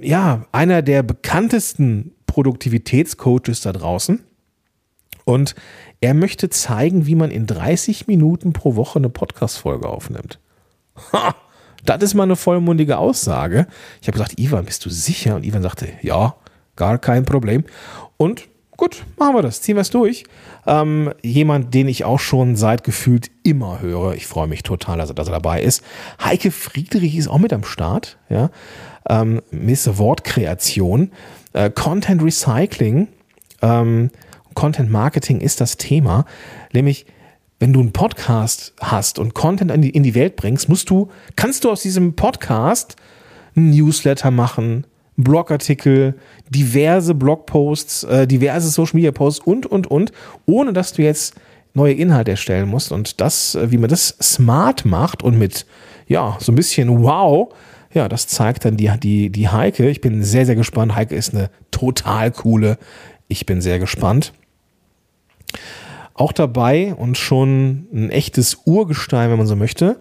ja, 0.00 0.46
einer 0.52 0.82
der 0.82 1.02
bekanntesten 1.02 2.12
Produktivitätscoaches 2.32 3.60
da 3.60 3.74
draußen. 3.74 4.24
Und 5.24 5.54
er 6.00 6.14
möchte 6.14 6.48
zeigen, 6.48 7.04
wie 7.06 7.14
man 7.14 7.30
in 7.30 7.46
30 7.46 8.06
Minuten 8.06 8.54
pro 8.54 8.74
Woche 8.74 8.98
eine 8.98 9.10
Podcast-Folge 9.10 9.86
aufnimmt. 9.86 10.38
Ha, 11.12 11.34
das 11.84 12.02
ist 12.02 12.14
mal 12.14 12.22
eine 12.22 12.36
vollmundige 12.36 12.96
Aussage. 12.96 13.66
Ich 14.00 14.08
habe 14.08 14.12
gesagt, 14.12 14.40
Ivan, 14.40 14.64
bist 14.64 14.82
du 14.86 14.88
sicher? 14.88 15.36
Und 15.36 15.44
Ivan 15.44 15.62
sagte, 15.62 15.88
ja, 16.00 16.36
gar 16.74 16.96
kein 16.96 17.26
Problem. 17.26 17.64
Und 18.16 18.48
gut, 18.78 19.04
machen 19.18 19.34
wir 19.34 19.42
das, 19.42 19.60
ziehen 19.60 19.76
wir 19.76 19.82
es 19.82 19.90
durch. 19.90 20.24
Ähm, 20.66 21.12
jemand, 21.22 21.74
den 21.74 21.86
ich 21.86 22.04
auch 22.04 22.18
schon 22.18 22.56
seit 22.56 22.82
gefühlt 22.82 23.30
immer 23.42 23.82
höre. 23.82 24.14
Ich 24.14 24.26
freue 24.26 24.48
mich 24.48 24.62
total, 24.62 24.96
dass 24.96 25.10
er, 25.10 25.14
dass 25.14 25.28
er 25.28 25.34
dabei 25.34 25.62
ist. 25.62 25.84
Heike 26.24 26.50
Friedrich 26.50 27.14
ist 27.14 27.28
auch 27.28 27.38
mit 27.38 27.52
am 27.52 27.64
Start. 27.64 28.16
Ja? 28.30 28.50
Ähm, 29.06 29.42
Miss 29.50 29.98
Wortkreation. 29.98 31.10
Äh, 31.52 31.70
Content 31.70 32.22
Recycling, 32.22 33.08
ähm, 33.60 34.10
Content 34.54 34.90
Marketing 34.90 35.40
ist 35.40 35.60
das 35.60 35.76
Thema. 35.76 36.24
Nämlich, 36.72 37.06
wenn 37.58 37.72
du 37.72 37.80
einen 37.80 37.92
Podcast 37.92 38.74
hast 38.80 39.18
und 39.18 39.34
Content 39.34 39.70
in 39.70 39.82
die, 39.82 39.90
in 39.90 40.02
die 40.02 40.14
Welt 40.14 40.36
bringst, 40.36 40.68
musst 40.68 40.90
du, 40.90 41.08
kannst 41.36 41.64
du 41.64 41.70
aus 41.70 41.82
diesem 41.82 42.14
Podcast 42.14 42.96
einen 43.54 43.70
Newsletter 43.70 44.30
machen, 44.30 44.86
Blogartikel, 45.16 46.14
diverse 46.48 47.14
Blogposts, 47.14 48.04
äh, 48.04 48.26
diverse 48.26 48.68
Social 48.68 48.94
Media 48.94 49.12
Posts 49.12 49.40
und, 49.46 49.66
und, 49.66 49.86
und, 49.86 50.12
ohne 50.46 50.72
dass 50.72 50.94
du 50.94 51.02
jetzt 51.02 51.34
neue 51.74 51.92
Inhalte 51.92 52.32
erstellen 52.32 52.68
musst. 52.68 52.92
Und 52.92 53.20
das, 53.20 53.54
äh, 53.54 53.70
wie 53.70 53.78
man 53.78 53.90
das 53.90 54.16
smart 54.22 54.84
macht 54.84 55.22
und 55.22 55.38
mit, 55.38 55.66
ja, 56.06 56.36
so 56.40 56.52
ein 56.52 56.56
bisschen 56.56 57.02
wow, 57.02 57.52
ja, 57.92 58.08
das 58.08 58.26
zeigt 58.26 58.64
dann 58.64 58.76
die, 58.76 58.90
die, 58.98 59.30
die 59.30 59.48
Heike. 59.48 59.88
Ich 59.88 60.00
bin 60.00 60.22
sehr, 60.22 60.46
sehr 60.46 60.56
gespannt. 60.56 60.94
Heike 60.94 61.14
ist 61.14 61.34
eine 61.34 61.50
total 61.70 62.30
coole. 62.30 62.78
Ich 63.28 63.46
bin 63.46 63.60
sehr 63.60 63.78
gespannt. 63.78 64.32
Auch 66.14 66.32
dabei 66.32 66.94
und 66.94 67.16
schon 67.16 67.86
ein 67.92 68.10
echtes 68.10 68.58
Urgestein, 68.64 69.30
wenn 69.30 69.38
man 69.38 69.46
so 69.46 69.56
möchte, 69.56 69.98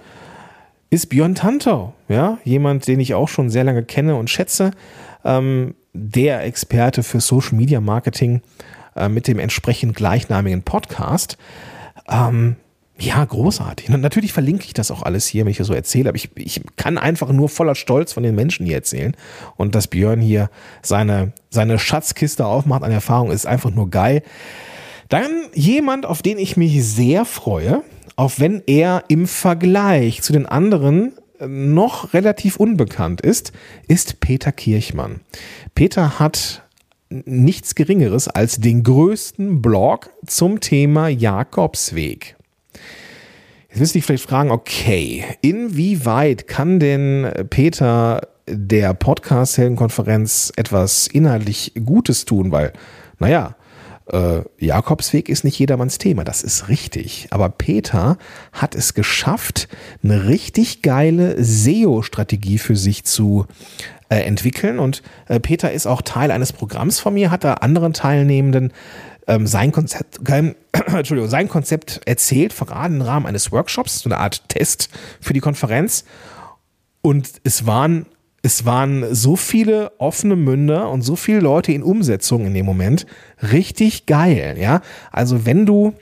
ist 0.89 1.07
Björn 1.07 1.35
Tantau. 1.35 1.93
Ja, 2.09 2.37
jemand, 2.43 2.87
den 2.87 2.99
ich 2.99 3.13
auch 3.13 3.29
schon 3.29 3.49
sehr 3.49 3.63
lange 3.63 3.83
kenne 3.83 4.15
und 4.15 4.29
schätze. 4.29 4.71
Ähm, 5.23 5.75
der 5.93 6.43
Experte 6.43 7.03
für 7.03 7.19
Social 7.19 7.57
Media 7.57 7.81
Marketing 7.81 8.41
äh, 8.95 9.09
mit 9.09 9.27
dem 9.27 9.39
entsprechend 9.39 9.95
gleichnamigen 9.95 10.63
Podcast. 10.63 11.37
Ähm, 12.09 12.55
ja, 13.01 13.25
großartig. 13.25 13.89
Natürlich 13.89 14.31
verlinke 14.31 14.65
ich 14.65 14.73
das 14.73 14.91
auch 14.91 15.01
alles 15.01 15.25
hier, 15.25 15.43
wenn 15.43 15.51
ich 15.51 15.57
das 15.57 15.67
so 15.67 15.73
erzähle. 15.73 16.09
Aber 16.09 16.15
ich, 16.17 16.29
ich 16.35 16.61
kann 16.75 16.99
einfach 16.99 17.31
nur 17.31 17.49
voller 17.49 17.73
Stolz 17.73 18.13
von 18.13 18.21
den 18.21 18.35
Menschen 18.35 18.65
hier 18.65 18.75
erzählen. 18.75 19.17
Und 19.55 19.73
dass 19.73 19.87
Björn 19.87 20.21
hier 20.21 20.51
seine, 20.83 21.33
seine 21.49 21.79
Schatzkiste 21.79 22.45
aufmacht 22.45 22.83
an 22.83 22.91
Erfahrung, 22.91 23.31
ist 23.31 23.47
einfach 23.47 23.71
nur 23.71 23.89
geil. 23.89 24.21
Dann 25.09 25.31
jemand, 25.55 26.05
auf 26.05 26.21
den 26.21 26.37
ich 26.37 26.57
mich 26.57 26.85
sehr 26.85 27.25
freue, 27.25 27.81
auch 28.17 28.33
wenn 28.37 28.61
er 28.67 29.03
im 29.07 29.25
Vergleich 29.25 30.21
zu 30.21 30.31
den 30.31 30.45
anderen 30.45 31.13
äh, 31.39 31.47
noch 31.47 32.13
relativ 32.13 32.57
unbekannt 32.57 33.21
ist, 33.21 33.51
ist 33.87 34.19
Peter 34.19 34.51
Kirchmann. 34.51 35.21
Peter 35.73 36.19
hat 36.19 36.61
nichts 37.09 37.73
Geringeres 37.73 38.27
als 38.27 38.57
den 38.57 38.83
größten 38.83 39.61
Blog 39.61 40.11
zum 40.27 40.59
Thema 40.59 41.07
Jakobsweg. 41.09 42.37
Jetzt 43.73 43.95
du 43.95 43.99
dich 43.99 44.05
vielleicht 44.05 44.27
fragen, 44.27 44.51
okay, 44.51 45.23
inwieweit 45.41 46.45
kann 46.45 46.81
denn 46.81 47.31
Peter 47.49 48.27
der 48.45 48.93
Podcast-Heldenkonferenz 48.93 50.51
etwas 50.57 51.07
inhaltlich 51.07 51.71
Gutes 51.85 52.25
tun? 52.25 52.51
Weil, 52.51 52.73
naja, 53.19 53.55
äh, 54.11 54.41
Jakobsweg 54.57 55.29
ist 55.29 55.45
nicht 55.45 55.57
jedermanns 55.57 55.99
Thema, 55.99 56.25
das 56.25 56.43
ist 56.43 56.67
richtig. 56.67 57.29
Aber 57.31 57.47
Peter 57.47 58.17
hat 58.51 58.75
es 58.75 58.93
geschafft, 58.93 59.69
eine 60.03 60.27
richtig 60.27 60.81
geile 60.81 61.41
SEO-Strategie 61.41 62.57
für 62.57 62.75
sich 62.75 63.05
zu 63.05 63.45
äh, 64.09 64.17
entwickeln. 64.17 64.79
Und 64.79 65.01
äh, 65.29 65.39
Peter 65.39 65.71
ist 65.71 65.87
auch 65.87 66.01
Teil 66.01 66.31
eines 66.31 66.51
Programms 66.51 66.99
von 66.99 67.13
mir, 67.13 67.31
hat 67.31 67.45
da 67.45 67.53
anderen 67.53 67.93
Teilnehmenden 67.93 68.73
ähm, 69.27 69.47
sein 69.47 69.71
Konzept, 69.71 70.23
kein, 70.25 70.55
Entschuldigung, 70.71 71.29
sein 71.29 71.47
Konzept 71.49 72.01
erzählt, 72.05 72.53
verraten 72.53 72.95
im 72.95 73.01
Rahmen 73.01 73.25
eines 73.25 73.51
Workshops, 73.51 73.99
so 73.99 74.09
eine 74.09 74.17
Art 74.17 74.47
Test 74.49 74.89
für 75.19 75.33
die 75.33 75.39
Konferenz. 75.39 76.05
Und 77.01 77.29
es 77.43 77.65
waren, 77.65 78.05
es 78.41 78.65
waren 78.65 79.13
so 79.13 79.35
viele 79.35 79.91
offene 79.99 80.35
Münder 80.35 80.89
und 80.89 81.01
so 81.01 81.15
viele 81.15 81.39
Leute 81.39 81.71
in 81.71 81.83
Umsetzung 81.83 82.45
in 82.45 82.53
dem 82.53 82.65
Moment. 82.65 83.05
Richtig 83.41 84.05
geil, 84.05 84.57
ja. 84.59 84.81
Also 85.11 85.45
wenn 85.45 85.65
du, 85.65 85.93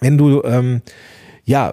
wenn 0.00 0.18
du, 0.18 0.42
ähm, 0.44 0.82
ja, 1.44 1.72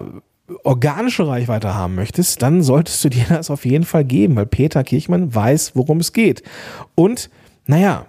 organische 0.64 1.26
Reichweite 1.26 1.74
haben 1.74 1.94
möchtest, 1.94 2.42
dann 2.42 2.62
solltest 2.62 3.04
du 3.04 3.10
dir 3.10 3.26
das 3.28 3.50
auf 3.50 3.64
jeden 3.64 3.84
Fall 3.84 4.04
geben, 4.04 4.36
weil 4.36 4.46
Peter 4.46 4.82
Kirchmann 4.82 5.34
weiß, 5.34 5.72
worum 5.74 6.00
es 6.00 6.12
geht. 6.12 6.42
Und 6.94 7.30
naja, 7.66 8.06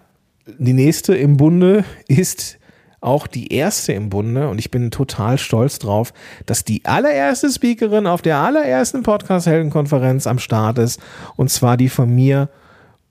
die 0.58 0.74
nächste 0.74 1.16
im 1.16 1.38
Bunde 1.38 1.84
ist 2.08 2.58
auch 3.02 3.28
die 3.28 3.54
erste 3.54 3.94
im 3.94 4.10
Bunde 4.10 4.50
und 4.50 4.60
ich 4.60 4.72
bin 4.72 4.92
total 4.92 5.38
stolz 5.38 5.80
drauf, 5.80 6.14
dass 6.46 6.66
die 6.66 6.84
allererste 6.86 7.50
Speakerin 7.50 8.08
auf 8.08 8.22
der 8.22 8.38
allerersten 8.38 9.04
Podcast-Heldenkonferenz 9.04 10.28
am 10.28 10.40
Start 10.40 10.80
ist 10.80 11.00
und 11.38 11.50
zwar 11.50 11.78
die 11.78 11.90
von 11.90 12.14
mir 12.14 12.50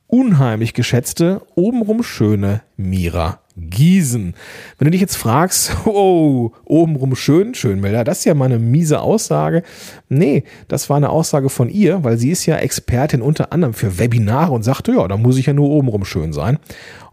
unheimlich 0.06 0.74
geschätzte, 0.74 1.42
obenrum 1.54 2.02
schöne 2.02 2.62
Mira 2.76 3.40
Gießen. 3.56 4.34
Wenn 4.78 4.84
du 4.84 4.90
dich 4.90 5.00
jetzt 5.00 5.16
fragst, 5.16 5.76
oh, 5.84 6.52
obenrum 6.64 7.16
schön, 7.16 7.54
Schönmelder, 7.54 8.04
das 8.04 8.20
ist 8.20 8.24
ja 8.24 8.34
mal 8.34 8.46
eine 8.46 8.58
miese 8.58 9.00
Aussage. 9.00 9.62
Nee, 10.08 10.44
das 10.68 10.88
war 10.88 10.96
eine 10.96 11.10
Aussage 11.10 11.48
von 11.48 11.68
ihr, 11.68 12.04
weil 12.04 12.18
sie 12.18 12.30
ist 12.30 12.46
ja 12.46 12.56
Expertin 12.56 13.20
unter 13.20 13.52
anderem 13.52 13.74
für 13.74 13.98
Webinare 13.98 14.52
und 14.52 14.62
sagte, 14.62 14.92
ja, 14.92 15.08
da 15.08 15.16
muss 15.16 15.38
ich 15.38 15.46
ja 15.46 15.52
nur 15.52 15.70
obenrum 15.70 16.04
schön 16.04 16.32
sein. 16.32 16.58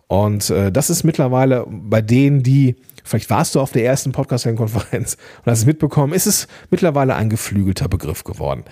Und 0.08 0.50
äh, 0.50 0.72
das 0.72 0.90
ist 0.90 1.04
mittlerweile 1.04 1.66
bei 1.68 2.02
denen, 2.02 2.44
die, 2.44 2.76
vielleicht 3.04 3.30
warst 3.30 3.56
du 3.56 3.60
auf 3.60 3.72
der 3.72 3.86
ersten 3.86 4.12
Podcast-Konferenz 4.12 5.18
und 5.44 5.52
hast 5.52 5.60
es 5.60 5.66
mitbekommen, 5.66 6.14
ist 6.14 6.28
es 6.28 6.48
mittlerweile 6.70 7.16
ein 7.16 7.30
geflügelter 7.30 7.88
Begriff 7.88 8.24
geworden. 8.24 8.64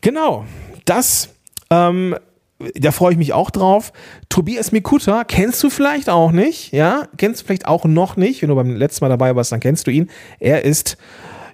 Genau, 0.00 0.44
das 0.84 1.30
ähm, 1.70 2.16
da 2.58 2.90
freue 2.90 3.12
ich 3.12 3.18
mich 3.18 3.32
auch 3.32 3.50
drauf. 3.50 3.92
Tobias 4.28 4.72
Mikuta 4.72 5.24
kennst 5.24 5.62
du 5.62 5.70
vielleicht 5.70 6.08
auch 6.08 6.32
nicht, 6.32 6.72
ja? 6.72 7.06
Kennst 7.18 7.42
du 7.42 7.46
vielleicht 7.46 7.66
auch 7.66 7.84
noch 7.84 8.16
nicht. 8.16 8.42
Wenn 8.42 8.48
du 8.48 8.54
beim 8.54 8.74
letzten 8.74 9.04
Mal 9.04 9.08
dabei 9.10 9.36
warst, 9.36 9.52
dann 9.52 9.60
kennst 9.60 9.86
du 9.86 9.90
ihn. 9.90 10.10
Er 10.40 10.64
ist 10.64 10.96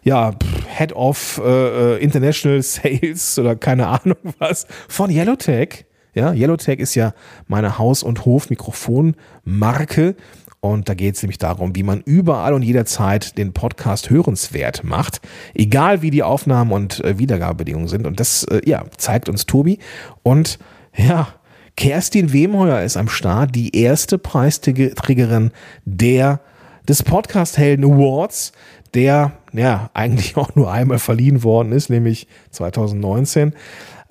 ja 0.04 0.32
Head 0.76 0.92
of 0.92 1.40
äh, 1.44 1.94
äh 1.94 1.98
International 1.98 2.62
Sales 2.62 3.38
oder 3.38 3.56
keine 3.56 3.88
Ahnung 3.88 4.18
was 4.38 4.66
von 4.88 5.10
Yellowtech. 5.10 5.86
Ja, 6.14 6.32
Yellowtech 6.32 6.78
ist 6.78 6.94
ja 6.94 7.14
meine 7.46 7.78
Haus- 7.78 8.02
und 8.02 8.24
Hof-Mikrofon-Marke. 8.24 10.14
Und 10.60 10.88
da 10.88 10.94
geht 10.94 11.16
es 11.16 11.22
nämlich 11.22 11.38
darum, 11.38 11.74
wie 11.74 11.82
man 11.82 12.02
überall 12.02 12.54
und 12.54 12.62
jederzeit 12.62 13.36
den 13.36 13.52
Podcast 13.52 14.10
hörenswert 14.10 14.84
macht, 14.84 15.20
egal 15.54 16.02
wie 16.02 16.10
die 16.10 16.22
Aufnahmen 16.22 16.70
und 16.70 17.02
äh, 17.04 17.18
Wiedergabebedingungen 17.18 17.88
sind. 17.88 18.06
Und 18.06 18.20
das 18.20 18.44
äh, 18.44 18.60
ja, 18.64 18.84
zeigt 18.96 19.28
uns 19.28 19.46
Tobi. 19.46 19.78
Und 20.22 20.60
ja, 20.96 21.28
Kerstin 21.76 22.32
Wemheuer 22.32 22.82
ist 22.82 22.96
am 22.96 23.08
Start, 23.08 23.54
die 23.54 23.76
erste 23.76 24.18
Preisträgerin 24.18 25.50
der 25.84 26.40
des 26.86 27.02
Podcast 27.02 27.58
Helden 27.58 27.84
Awards, 27.84 28.52
der 28.94 29.32
ja 29.52 29.90
eigentlich 29.94 30.36
auch 30.36 30.54
nur 30.54 30.70
einmal 30.70 30.98
verliehen 30.98 31.42
worden 31.42 31.72
ist, 31.72 31.90
nämlich 31.90 32.28
2019 32.50 33.54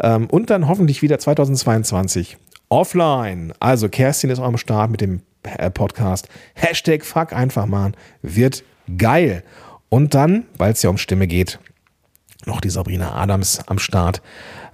ähm, 0.02 0.28
und 0.28 0.50
dann 0.50 0.68
hoffentlich 0.68 1.02
wieder 1.02 1.20
2022 1.20 2.38
offline. 2.70 3.54
Also 3.60 3.90
Kerstin 3.90 4.30
ist 4.30 4.40
auch 4.40 4.46
am 4.46 4.58
Start 4.58 4.92
mit 4.92 5.02
dem 5.02 5.22
äh, 5.44 5.70
Podcast 5.70 6.28
Hashtag 6.54 7.06
Fuck 7.06 7.34
einfach 7.34 7.66
machen 7.66 7.96
wird 8.22 8.64
geil. 8.98 9.44
Und 9.90 10.14
dann, 10.14 10.46
weil 10.58 10.72
es 10.72 10.82
ja 10.82 10.90
um 10.90 10.98
Stimme 10.98 11.28
geht, 11.28 11.60
noch 12.46 12.62
die 12.62 12.70
Sabrina 12.70 13.14
Adams 13.16 13.60
am 13.68 13.78
Start 13.78 14.22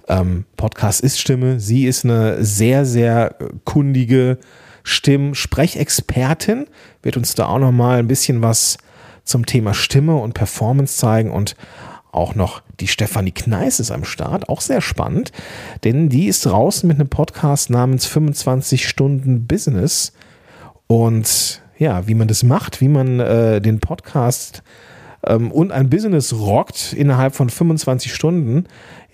ähm, 0.08 0.44
Podcast 0.56 1.00
ist 1.00 1.20
Stimme. 1.20 1.60
Sie 1.60 1.86
ist 1.86 2.04
eine 2.04 2.42
sehr, 2.44 2.84
sehr 2.86 3.34
kundige 3.64 4.38
Stimm-Sprechexpertin, 4.84 6.66
wird 7.02 7.16
uns 7.16 7.34
da 7.34 7.46
auch 7.46 7.58
noch 7.58 7.72
mal 7.72 7.98
ein 7.98 8.08
bisschen 8.08 8.40
was 8.42 8.78
zum 9.24 9.44
Thema 9.44 9.74
Stimme 9.74 10.16
und 10.16 10.32
Performance 10.32 10.96
zeigen 10.96 11.30
und 11.30 11.56
auch 12.12 12.34
noch 12.34 12.62
die 12.80 12.88
Stefanie 12.88 13.32
Kneis 13.32 13.80
ist 13.80 13.90
am 13.90 14.04
Start, 14.04 14.48
auch 14.48 14.60
sehr 14.60 14.80
spannend, 14.80 15.32
denn 15.84 16.08
die 16.08 16.26
ist 16.26 16.46
draußen 16.46 16.86
mit 16.86 16.98
einem 16.98 17.08
Podcast 17.08 17.70
namens 17.70 18.06
25 18.06 18.88
Stunden 18.88 19.46
Business 19.46 20.12
und 20.86 21.62
ja, 21.78 22.08
wie 22.08 22.14
man 22.14 22.28
das 22.28 22.42
macht, 22.42 22.80
wie 22.80 22.88
man 22.88 23.20
äh, 23.20 23.60
den 23.60 23.80
Podcast 23.80 24.62
ähm, 25.24 25.52
und 25.52 25.72
ein 25.72 25.90
Business 25.90 26.32
rockt 26.32 26.92
innerhalb 26.92 27.34
von 27.34 27.50
25 27.50 28.12
Stunden, 28.14 28.64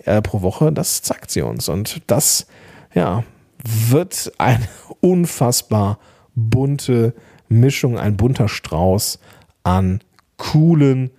äh, 0.05 0.23
pro 0.23 0.43
Woche, 0.43 0.73
das 0.73 1.03
zeigt 1.03 1.31
sie 1.31 1.43
uns. 1.43 1.69
Und 1.69 2.03
das, 2.07 2.47
ja, 2.95 3.25
wird 3.63 4.33
eine 4.39 4.69
unfassbar 5.01 5.99
bunte 6.35 7.15
Mischung, 7.49 7.99
ein 7.99 8.17
bunter 8.17 8.49
Strauß 8.49 9.19
an 9.63 10.01
coolen 10.37 11.11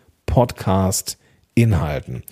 Podcast-Inhalten. 1.56 2.24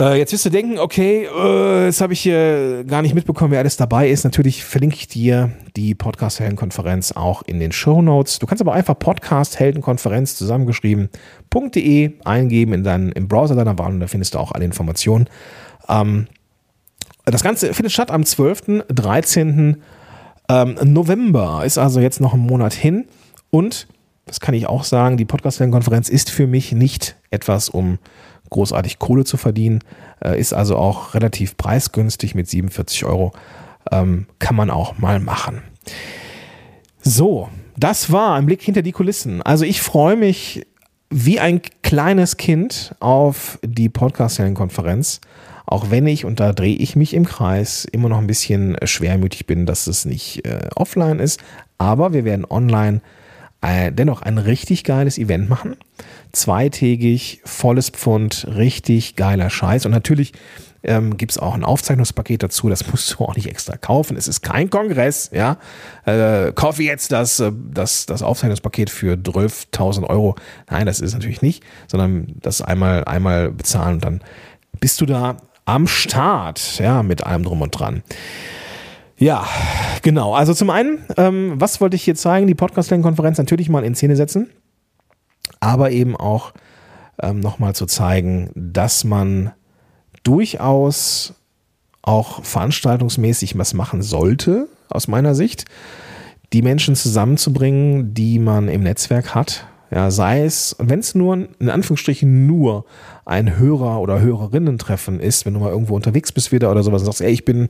Äh, 0.00 0.18
jetzt 0.18 0.32
wirst 0.32 0.46
du 0.46 0.50
denken, 0.50 0.78
okay, 0.78 1.24
äh, 1.24 1.86
das 1.86 2.00
habe 2.00 2.14
ich 2.14 2.20
hier 2.20 2.84
gar 2.84 3.02
nicht 3.02 3.14
mitbekommen, 3.14 3.50
wer 3.50 3.58
alles 3.58 3.76
dabei 3.76 4.08
ist. 4.08 4.24
Natürlich 4.24 4.64
verlinke 4.64 4.96
ich 4.96 5.08
dir 5.08 5.52
die 5.76 5.94
Podcast-Heldenkonferenz 5.94 7.12
auch 7.12 7.42
in 7.42 7.60
den 7.60 7.72
Show 7.72 8.00
Notes. 8.00 8.38
Du 8.38 8.46
kannst 8.46 8.62
aber 8.62 8.72
einfach 8.72 8.98
Podcast-Heldenkonferenz 8.98 10.36
zusammengeschrieben.de 10.36 12.12
eingeben 12.24 12.72
in 12.72 12.84
deinen, 12.84 13.12
im 13.12 13.28
Browser 13.28 13.54
deiner 13.54 13.78
Wahl 13.78 13.92
und 13.92 14.00
da 14.00 14.06
findest 14.06 14.34
du 14.34 14.38
auch 14.38 14.52
alle 14.52 14.64
Informationen. 14.64 15.28
Ähm, 15.88 16.28
das 17.26 17.42
Ganze 17.42 17.74
findet 17.74 17.92
statt 17.92 18.10
am 18.10 18.24
12., 18.24 18.84
13. 18.88 19.82
Ähm, 20.48 20.76
November. 20.82 21.62
Ist 21.64 21.78
also 21.78 22.00
jetzt 22.00 22.20
noch 22.20 22.32
ein 22.32 22.40
Monat 22.40 22.72
hin. 22.72 23.06
Und, 23.50 23.86
das 24.30 24.38
kann 24.38 24.54
ich 24.54 24.68
auch 24.68 24.84
sagen, 24.84 25.16
die 25.16 25.24
Podcast-Heldenkonferenz 25.24 26.08
ist 26.08 26.30
für 26.30 26.46
mich 26.46 26.70
nicht 26.70 27.16
etwas, 27.32 27.68
um 27.68 27.98
großartig 28.50 29.00
Kohle 29.00 29.24
zu 29.24 29.36
verdienen. 29.36 29.80
Äh, 30.24 30.38
ist 30.38 30.52
also 30.52 30.76
auch 30.76 31.14
relativ 31.14 31.56
preisgünstig 31.56 32.36
mit 32.36 32.48
47 32.48 33.06
Euro. 33.06 33.32
Ähm, 33.90 34.26
kann 34.38 34.54
man 34.54 34.70
auch 34.70 34.98
mal 34.98 35.18
machen. 35.18 35.62
So, 37.02 37.48
das 37.76 38.12
war 38.12 38.36
ein 38.36 38.46
Blick 38.46 38.62
hinter 38.62 38.82
die 38.82 38.92
Kulissen. 38.92 39.42
Also 39.42 39.64
ich 39.64 39.82
freue 39.82 40.14
mich 40.14 40.64
wie 41.10 41.40
ein 41.40 41.60
kleines 41.82 42.36
Kind 42.36 42.94
auf 43.00 43.58
die 43.64 43.88
Podcast-Konferenz. 43.88 45.20
Auch 45.66 45.90
wenn 45.90 46.06
ich, 46.06 46.24
und 46.24 46.38
da 46.38 46.52
drehe 46.52 46.76
ich 46.76 46.94
mich 46.94 47.14
im 47.14 47.24
Kreis, 47.24 47.84
immer 47.84 48.08
noch 48.08 48.18
ein 48.18 48.28
bisschen 48.28 48.76
schwermütig 48.84 49.46
bin, 49.46 49.66
dass 49.66 49.88
es 49.88 50.04
nicht 50.04 50.46
äh, 50.46 50.68
offline 50.76 51.18
ist. 51.18 51.40
Aber 51.78 52.12
wir 52.12 52.24
werden 52.24 52.46
online 52.48 53.00
äh, 53.62 53.92
dennoch 53.92 54.22
ein 54.22 54.38
richtig 54.38 54.84
geiles 54.84 55.18
Event 55.18 55.48
machen 55.48 55.76
zweitägig, 56.32 57.40
volles 57.44 57.90
Pfund, 57.90 58.46
richtig 58.54 59.16
geiler 59.16 59.50
Scheiß. 59.50 59.86
Und 59.86 59.92
natürlich 59.92 60.32
ähm, 60.82 61.16
gibt 61.16 61.32
es 61.32 61.38
auch 61.38 61.54
ein 61.54 61.64
Aufzeichnungspaket 61.64 62.42
dazu, 62.42 62.68
das 62.68 62.86
musst 62.90 63.12
du 63.12 63.24
auch 63.24 63.36
nicht 63.36 63.48
extra 63.48 63.76
kaufen. 63.76 64.16
Es 64.16 64.28
ist 64.28 64.42
kein 64.42 64.70
Kongress, 64.70 65.30
ja. 65.32 65.58
Äh, 66.04 66.52
kaufe 66.52 66.82
jetzt 66.82 67.12
das, 67.12 67.40
äh, 67.40 67.52
das, 67.72 68.06
das 68.06 68.22
Aufzeichnungspaket 68.22 68.90
für 68.90 69.14
12.000 69.14 70.04
Euro. 70.08 70.36
Nein, 70.70 70.86
das 70.86 71.00
ist 71.00 71.12
natürlich 71.12 71.42
nicht, 71.42 71.62
sondern 71.86 72.34
das 72.40 72.62
einmal, 72.62 73.04
einmal 73.04 73.50
bezahlen 73.50 73.94
und 73.94 74.04
dann 74.04 74.20
bist 74.78 75.00
du 75.00 75.06
da 75.06 75.36
am 75.66 75.86
Start, 75.86 76.78
ja, 76.78 77.02
mit 77.02 77.24
allem 77.26 77.44
drum 77.44 77.60
und 77.60 77.70
dran. 77.78 78.02
Ja, 79.20 79.46
genau. 80.02 80.34
Also 80.34 80.54
zum 80.54 80.70
einen, 80.70 80.98
ähm, 81.16 81.52
was 81.56 81.80
wollte 81.80 81.94
ich 81.94 82.02
hier 82.02 82.16
zeigen? 82.16 82.48
Die 82.48 82.56
Podcast-Konferenz 82.56 83.38
natürlich 83.38 83.68
mal 83.68 83.84
in 83.84 83.94
Szene 83.94 84.16
setzen 84.16 84.50
aber 85.60 85.90
eben 85.90 86.16
auch 86.16 86.52
ähm, 87.22 87.40
nochmal 87.40 87.74
zu 87.74 87.86
zeigen, 87.86 88.50
dass 88.54 89.04
man 89.04 89.52
durchaus 90.22 91.34
auch 92.02 92.42
veranstaltungsmäßig 92.44 93.56
was 93.58 93.74
machen 93.74 94.02
sollte, 94.02 94.68
aus 94.88 95.06
meiner 95.06 95.34
Sicht, 95.34 95.66
die 96.52 96.62
Menschen 96.62 96.96
zusammenzubringen, 96.96 98.14
die 98.14 98.38
man 98.38 98.68
im 98.68 98.82
Netzwerk 98.82 99.34
hat. 99.34 99.66
Ja, 99.92 100.10
sei 100.10 100.44
es, 100.44 100.76
wenn 100.78 101.00
es 101.00 101.14
nur, 101.14 101.48
in 101.58 101.68
Anführungsstrichen 101.68 102.46
nur 102.46 102.84
ein 103.24 103.58
Hörer- 103.58 104.00
oder 104.00 104.20
Hörerinnen-Treffen 104.20 105.20
ist, 105.20 105.46
wenn 105.46 105.54
du 105.54 105.60
mal 105.60 105.70
irgendwo 105.70 105.94
unterwegs 105.94 106.32
bist 106.32 106.52
wieder 106.52 106.70
oder 106.70 106.82
sowas 106.82 107.02
und 107.02 107.06
sagst, 107.06 107.20
ey, 107.20 107.32
ich 107.32 107.44
bin 107.44 107.68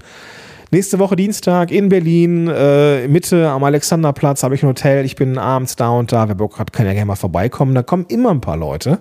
Nächste 0.73 1.01
Woche 1.01 1.17
Dienstag 1.17 1.73
in 1.73 1.89
Berlin, 1.89 2.47
äh, 2.47 3.09
Mitte 3.09 3.49
am 3.49 3.65
Alexanderplatz, 3.65 4.45
habe 4.45 4.55
ich 4.55 4.63
ein 4.63 4.69
Hotel. 4.69 5.05
Ich 5.05 5.17
bin 5.17 5.37
abends 5.37 5.75
da 5.75 5.89
und 5.89 6.13
da. 6.13 6.29
Wer 6.29 6.37
Bock 6.37 6.61
hat, 6.61 6.73
kann 6.73 6.87
ja 6.87 6.93
gerne 6.93 7.07
mal 7.07 7.17
vorbeikommen. 7.17 7.75
Da 7.75 7.83
kommen 7.83 8.07
immer 8.09 8.31
ein 8.31 8.41
paar 8.41 8.57
Leute, 8.57 9.01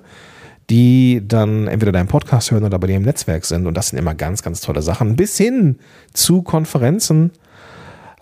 die 0.71 1.21
dann 1.23 1.67
entweder 1.67 1.91
deinen 1.91 2.07
Podcast 2.07 2.49
hören 2.49 2.63
oder 2.63 2.79
bei 2.79 2.87
dir 2.87 2.95
im 2.95 3.03
Netzwerk 3.03 3.45
sind. 3.45 3.67
Und 3.67 3.75
das 3.75 3.89
sind 3.89 3.99
immer 3.99 4.15
ganz, 4.15 4.41
ganz 4.41 4.61
tolle 4.61 4.81
Sachen. 4.81 5.15
Bis 5.15 5.37
hin 5.37 5.77
zu 6.11 6.41
Konferenzen, 6.41 7.33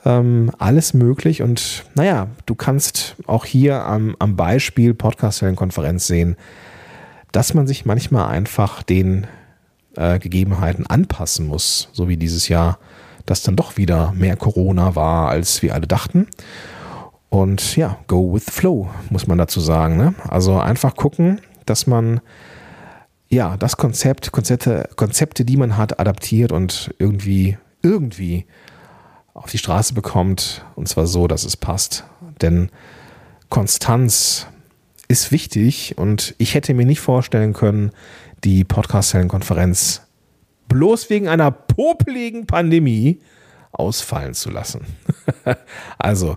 ähm, 0.03 0.51
alles 0.57 0.93
möglich. 0.93 1.41
Und 1.41 1.85
naja, 1.95 2.27
du 2.47 2.53
kannst 2.53 3.15
auch 3.27 3.45
hier 3.45 3.81
am, 3.85 4.17
am 4.19 4.35
Beispiel 4.35 4.93
Podcast-Konferenz 4.93 6.05
sehen, 6.05 6.35
dass 7.31 7.53
man 7.53 7.65
sich 7.65 7.85
manchmal 7.85 8.27
einfach 8.27 8.83
den 8.83 9.25
äh, 9.95 10.19
Gegebenheiten 10.19 10.85
anpassen 10.85 11.47
muss, 11.47 11.87
so 11.93 12.09
wie 12.09 12.17
dieses 12.17 12.49
Jahr, 12.49 12.77
dass 13.27 13.43
dann 13.43 13.55
doch 13.55 13.77
wieder 13.77 14.13
mehr 14.13 14.35
Corona 14.35 14.95
war, 14.95 15.29
als 15.29 15.61
wir 15.61 15.75
alle 15.75 15.85
dachten. 15.85 16.27
Und 17.29 17.75
ja, 17.75 17.99
go 18.07 18.33
with 18.33 18.45
flow, 18.49 18.89
muss 19.09 19.27
man 19.27 19.37
dazu 19.37 19.59
sagen. 19.59 19.97
Ne? 19.97 20.15
Also 20.27 20.57
einfach 20.57 20.95
gucken, 20.95 21.41
dass 21.65 21.85
man 21.85 22.21
ja 23.29 23.57
das 23.57 23.77
Konzept, 23.77 24.31
Konzepte, 24.31 24.89
Konzepte, 24.95 25.45
die 25.45 25.57
man 25.57 25.77
hat, 25.77 25.99
adaptiert 25.99 26.51
und 26.51 26.95
irgendwie, 26.97 27.57
irgendwie 27.83 28.45
auf 29.33 29.51
die 29.51 29.57
Straße 29.57 29.93
bekommt. 29.93 30.65
Und 30.75 30.87
zwar 30.87 31.05
so, 31.05 31.27
dass 31.27 31.43
es 31.43 31.57
passt. 31.57 32.05
Denn 32.41 32.69
Konstanz 33.49 34.47
ist 35.09 35.31
wichtig 35.31 35.97
und 35.97 36.33
ich 36.37 36.53
hätte 36.53 36.73
mir 36.73 36.85
nicht 36.85 37.01
vorstellen 37.01 37.53
können, 37.53 37.91
die 38.43 38.63
Podcast-Konferenz 38.63 40.06
bloß 40.67 41.09
wegen 41.09 41.27
einer 41.27 41.51
popeligen 41.51 42.47
Pandemie 42.47 43.21
ausfallen 43.71 44.33
zu 44.33 44.49
lassen. 44.49 44.85
also, 45.97 46.35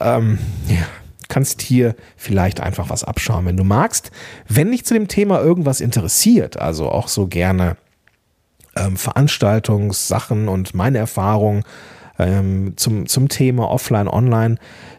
ähm, 0.00 0.38
ja, 0.68 0.86
kannst 1.28 1.62
hier 1.62 1.94
vielleicht 2.16 2.60
einfach 2.60 2.90
was 2.90 3.04
abschauen, 3.04 3.46
wenn 3.46 3.56
du 3.56 3.64
magst. 3.64 4.10
Wenn 4.48 4.70
dich 4.70 4.84
zu 4.84 4.94
dem 4.94 5.08
Thema 5.08 5.40
irgendwas 5.40 5.80
interessiert, 5.80 6.58
also 6.58 6.90
auch 6.90 7.08
so 7.08 7.26
gerne 7.26 7.76
ähm, 8.76 8.96
Veranstaltungssachen 8.96 10.48
und 10.48 10.74
meine 10.74 10.98
Erfahrungen 10.98 11.64
ähm, 12.18 12.74
zum, 12.76 13.06
zum 13.06 13.28
Thema 13.28 13.70
Offline, 13.70 14.08
Online, 14.08 14.56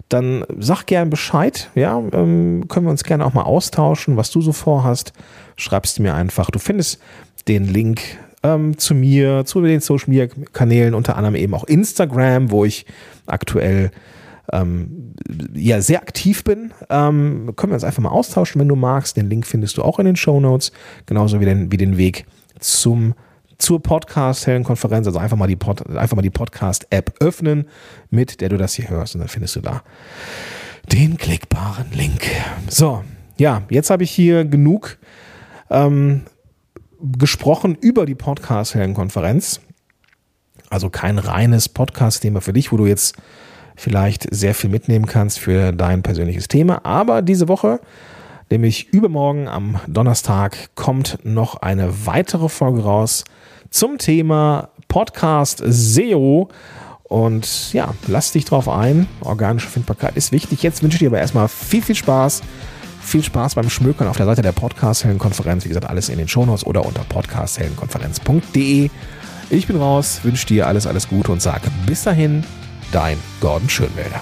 dann 0.10 0.46
sag 0.58 0.86
gern 0.86 1.10
Bescheid. 1.10 1.70
Ja, 1.76 1.98
ähm, 1.98 2.66
können 2.68 2.86
wir 2.86 2.92
uns 2.92 3.04
gerne 3.04 3.26
auch 3.26 3.34
mal 3.34 3.44
austauschen, 3.44 4.18
was 4.18 4.32
du 4.32 4.42
so 4.42 4.54
vorhast. 4.54 5.14
Schreibst 5.56 6.00
mir 6.00 6.16
einfach. 6.16 6.50
Du 6.50 6.60
findest 6.60 7.00
den 7.48 7.66
Link 7.66 8.02
ähm, 8.48 8.78
zu 8.78 8.96
mir, 8.96 9.46
zu 9.46 9.62
den 9.62 9.80
Social 9.80 10.10
Media 10.10 10.28
Kanälen, 10.54 10.94
unter 10.94 11.18
anderem 11.18 11.36
eben 11.36 11.54
auch 11.54 11.66
Instagram, 11.66 12.52
wo 12.52 12.66
ich 12.66 12.86
aktuell 13.26 13.92
ähm, 14.52 15.14
ja 15.54 15.82
sehr 15.82 16.02
aktiv 16.02 16.44
bin. 16.44 16.72
Ähm, 16.90 17.54
können 17.56 17.72
wir 17.72 17.76
uns 17.76 17.84
einfach 17.84 18.02
mal 18.02 18.10
austauschen, 18.10 18.60
wenn 18.62 18.68
du 18.68 18.76
magst. 18.76 19.18
Den 19.18 19.30
Link 19.30 19.46
findest 19.46 19.78
du 19.78 19.84
auch 19.84 20.00
in 20.00 20.06
den 20.06 20.16
Show 20.16 20.40
Notes, 20.40 20.72
genauso 21.06 21.40
wie 21.40 21.46
den, 21.46 21.72
wie 21.72 21.78
den 21.78 21.98
Weg 21.98 22.26
zum 22.60 23.14
zur 23.58 23.82
Podcast-Heldenkonferenz, 23.82 25.08
also 25.08 25.18
einfach 25.18 25.36
mal 25.36 25.48
die, 25.48 25.56
Pod, 25.56 25.84
die 25.88 26.30
Podcast-App 26.30 27.16
öffnen, 27.20 27.66
mit 28.12 28.40
der 28.40 28.50
du 28.50 28.58
das 28.58 28.76
hier 28.76 28.88
hörst 28.88 29.16
und 29.16 29.22
dann 29.22 29.30
findest 29.30 29.56
du 29.56 29.62
da 29.62 29.82
den 30.92 31.18
klickbaren 31.18 31.88
Link. 31.92 32.22
So, 32.70 33.04
ja, 33.38 33.64
jetzt 33.70 33.90
habe 33.90 34.04
ich 34.04 34.12
hier 34.12 34.46
genug 34.46 35.00
ähm, 35.72 36.22
gesprochen 37.02 37.78
über 37.80 38.06
die 38.06 38.16
Podcast-Heldenkonferenz. 38.16 39.62
Also 40.70 40.90
kein 40.90 41.18
reines 41.18 41.70
Podcast-Thema 41.70 42.42
für 42.42 42.54
dich, 42.54 42.72
wo 42.72 42.78
du 42.78 42.86
jetzt 42.86 43.16
vielleicht 43.76 44.28
sehr 44.34 44.56
viel 44.56 44.70
mitnehmen 44.70 45.06
kannst 45.06 45.40
für 45.40 45.72
dein 45.72 46.04
persönliches 46.04 46.48
Thema. 46.48 46.84
Aber 46.86 47.22
diese 47.22 47.48
Woche, 47.48 47.80
nämlich 48.50 48.90
übermorgen 48.90 49.48
am 49.48 49.80
Donnerstag, 49.88 50.76
kommt 50.76 51.20
noch 51.24 51.56
eine 51.56 52.06
weitere 52.06 52.50
Folge 52.50 52.84
raus 52.84 53.24
zum 53.70 53.98
Thema 53.98 54.70
Podcast 54.88 55.64
SEO. 55.66 56.50
Und 57.04 57.72
ja, 57.72 57.94
lass 58.08 58.34
dich 58.34 58.44
drauf 58.44 58.68
ein. 58.68 59.08
Organische 59.22 59.70
Findbarkeit 59.70 60.18
ist 60.18 60.32
wichtig. 60.34 60.64
Jetzt 60.64 60.84
wünsche 60.84 60.96
ich 60.96 61.00
dir 61.00 61.08
aber 61.08 61.20
erstmal 61.20 61.48
viel, 61.48 61.82
viel 61.82 61.96
Spaß. 61.96 62.42
Viel 63.08 63.24
Spaß 63.24 63.56
beim 63.56 63.70
Schmökern 63.70 64.10
auf 64.10 64.18
der 64.18 64.26
Seite 64.26 64.42
der 64.42 64.52
Podcast-Heldenkonferenz. 64.52 65.64
Wie 65.64 65.70
gesagt, 65.70 65.90
alles 65.90 66.10
in 66.10 66.18
den 66.18 66.28
Shownotes 66.28 66.66
oder 66.66 66.86
unter 66.86 67.06
podcastheldenkonferenz.de. 67.06 68.90
Ich 69.50 69.66
bin 69.66 69.78
raus, 69.78 70.20
wünsche 70.24 70.46
dir 70.46 70.68
alles, 70.68 70.86
alles 70.86 71.08
Gute 71.08 71.32
und 71.32 71.42
sage 71.42 71.72
bis 71.86 72.04
dahin, 72.04 72.44
dein 72.92 73.18
Gordon 73.40 73.70
Schönwälder. 73.70 74.22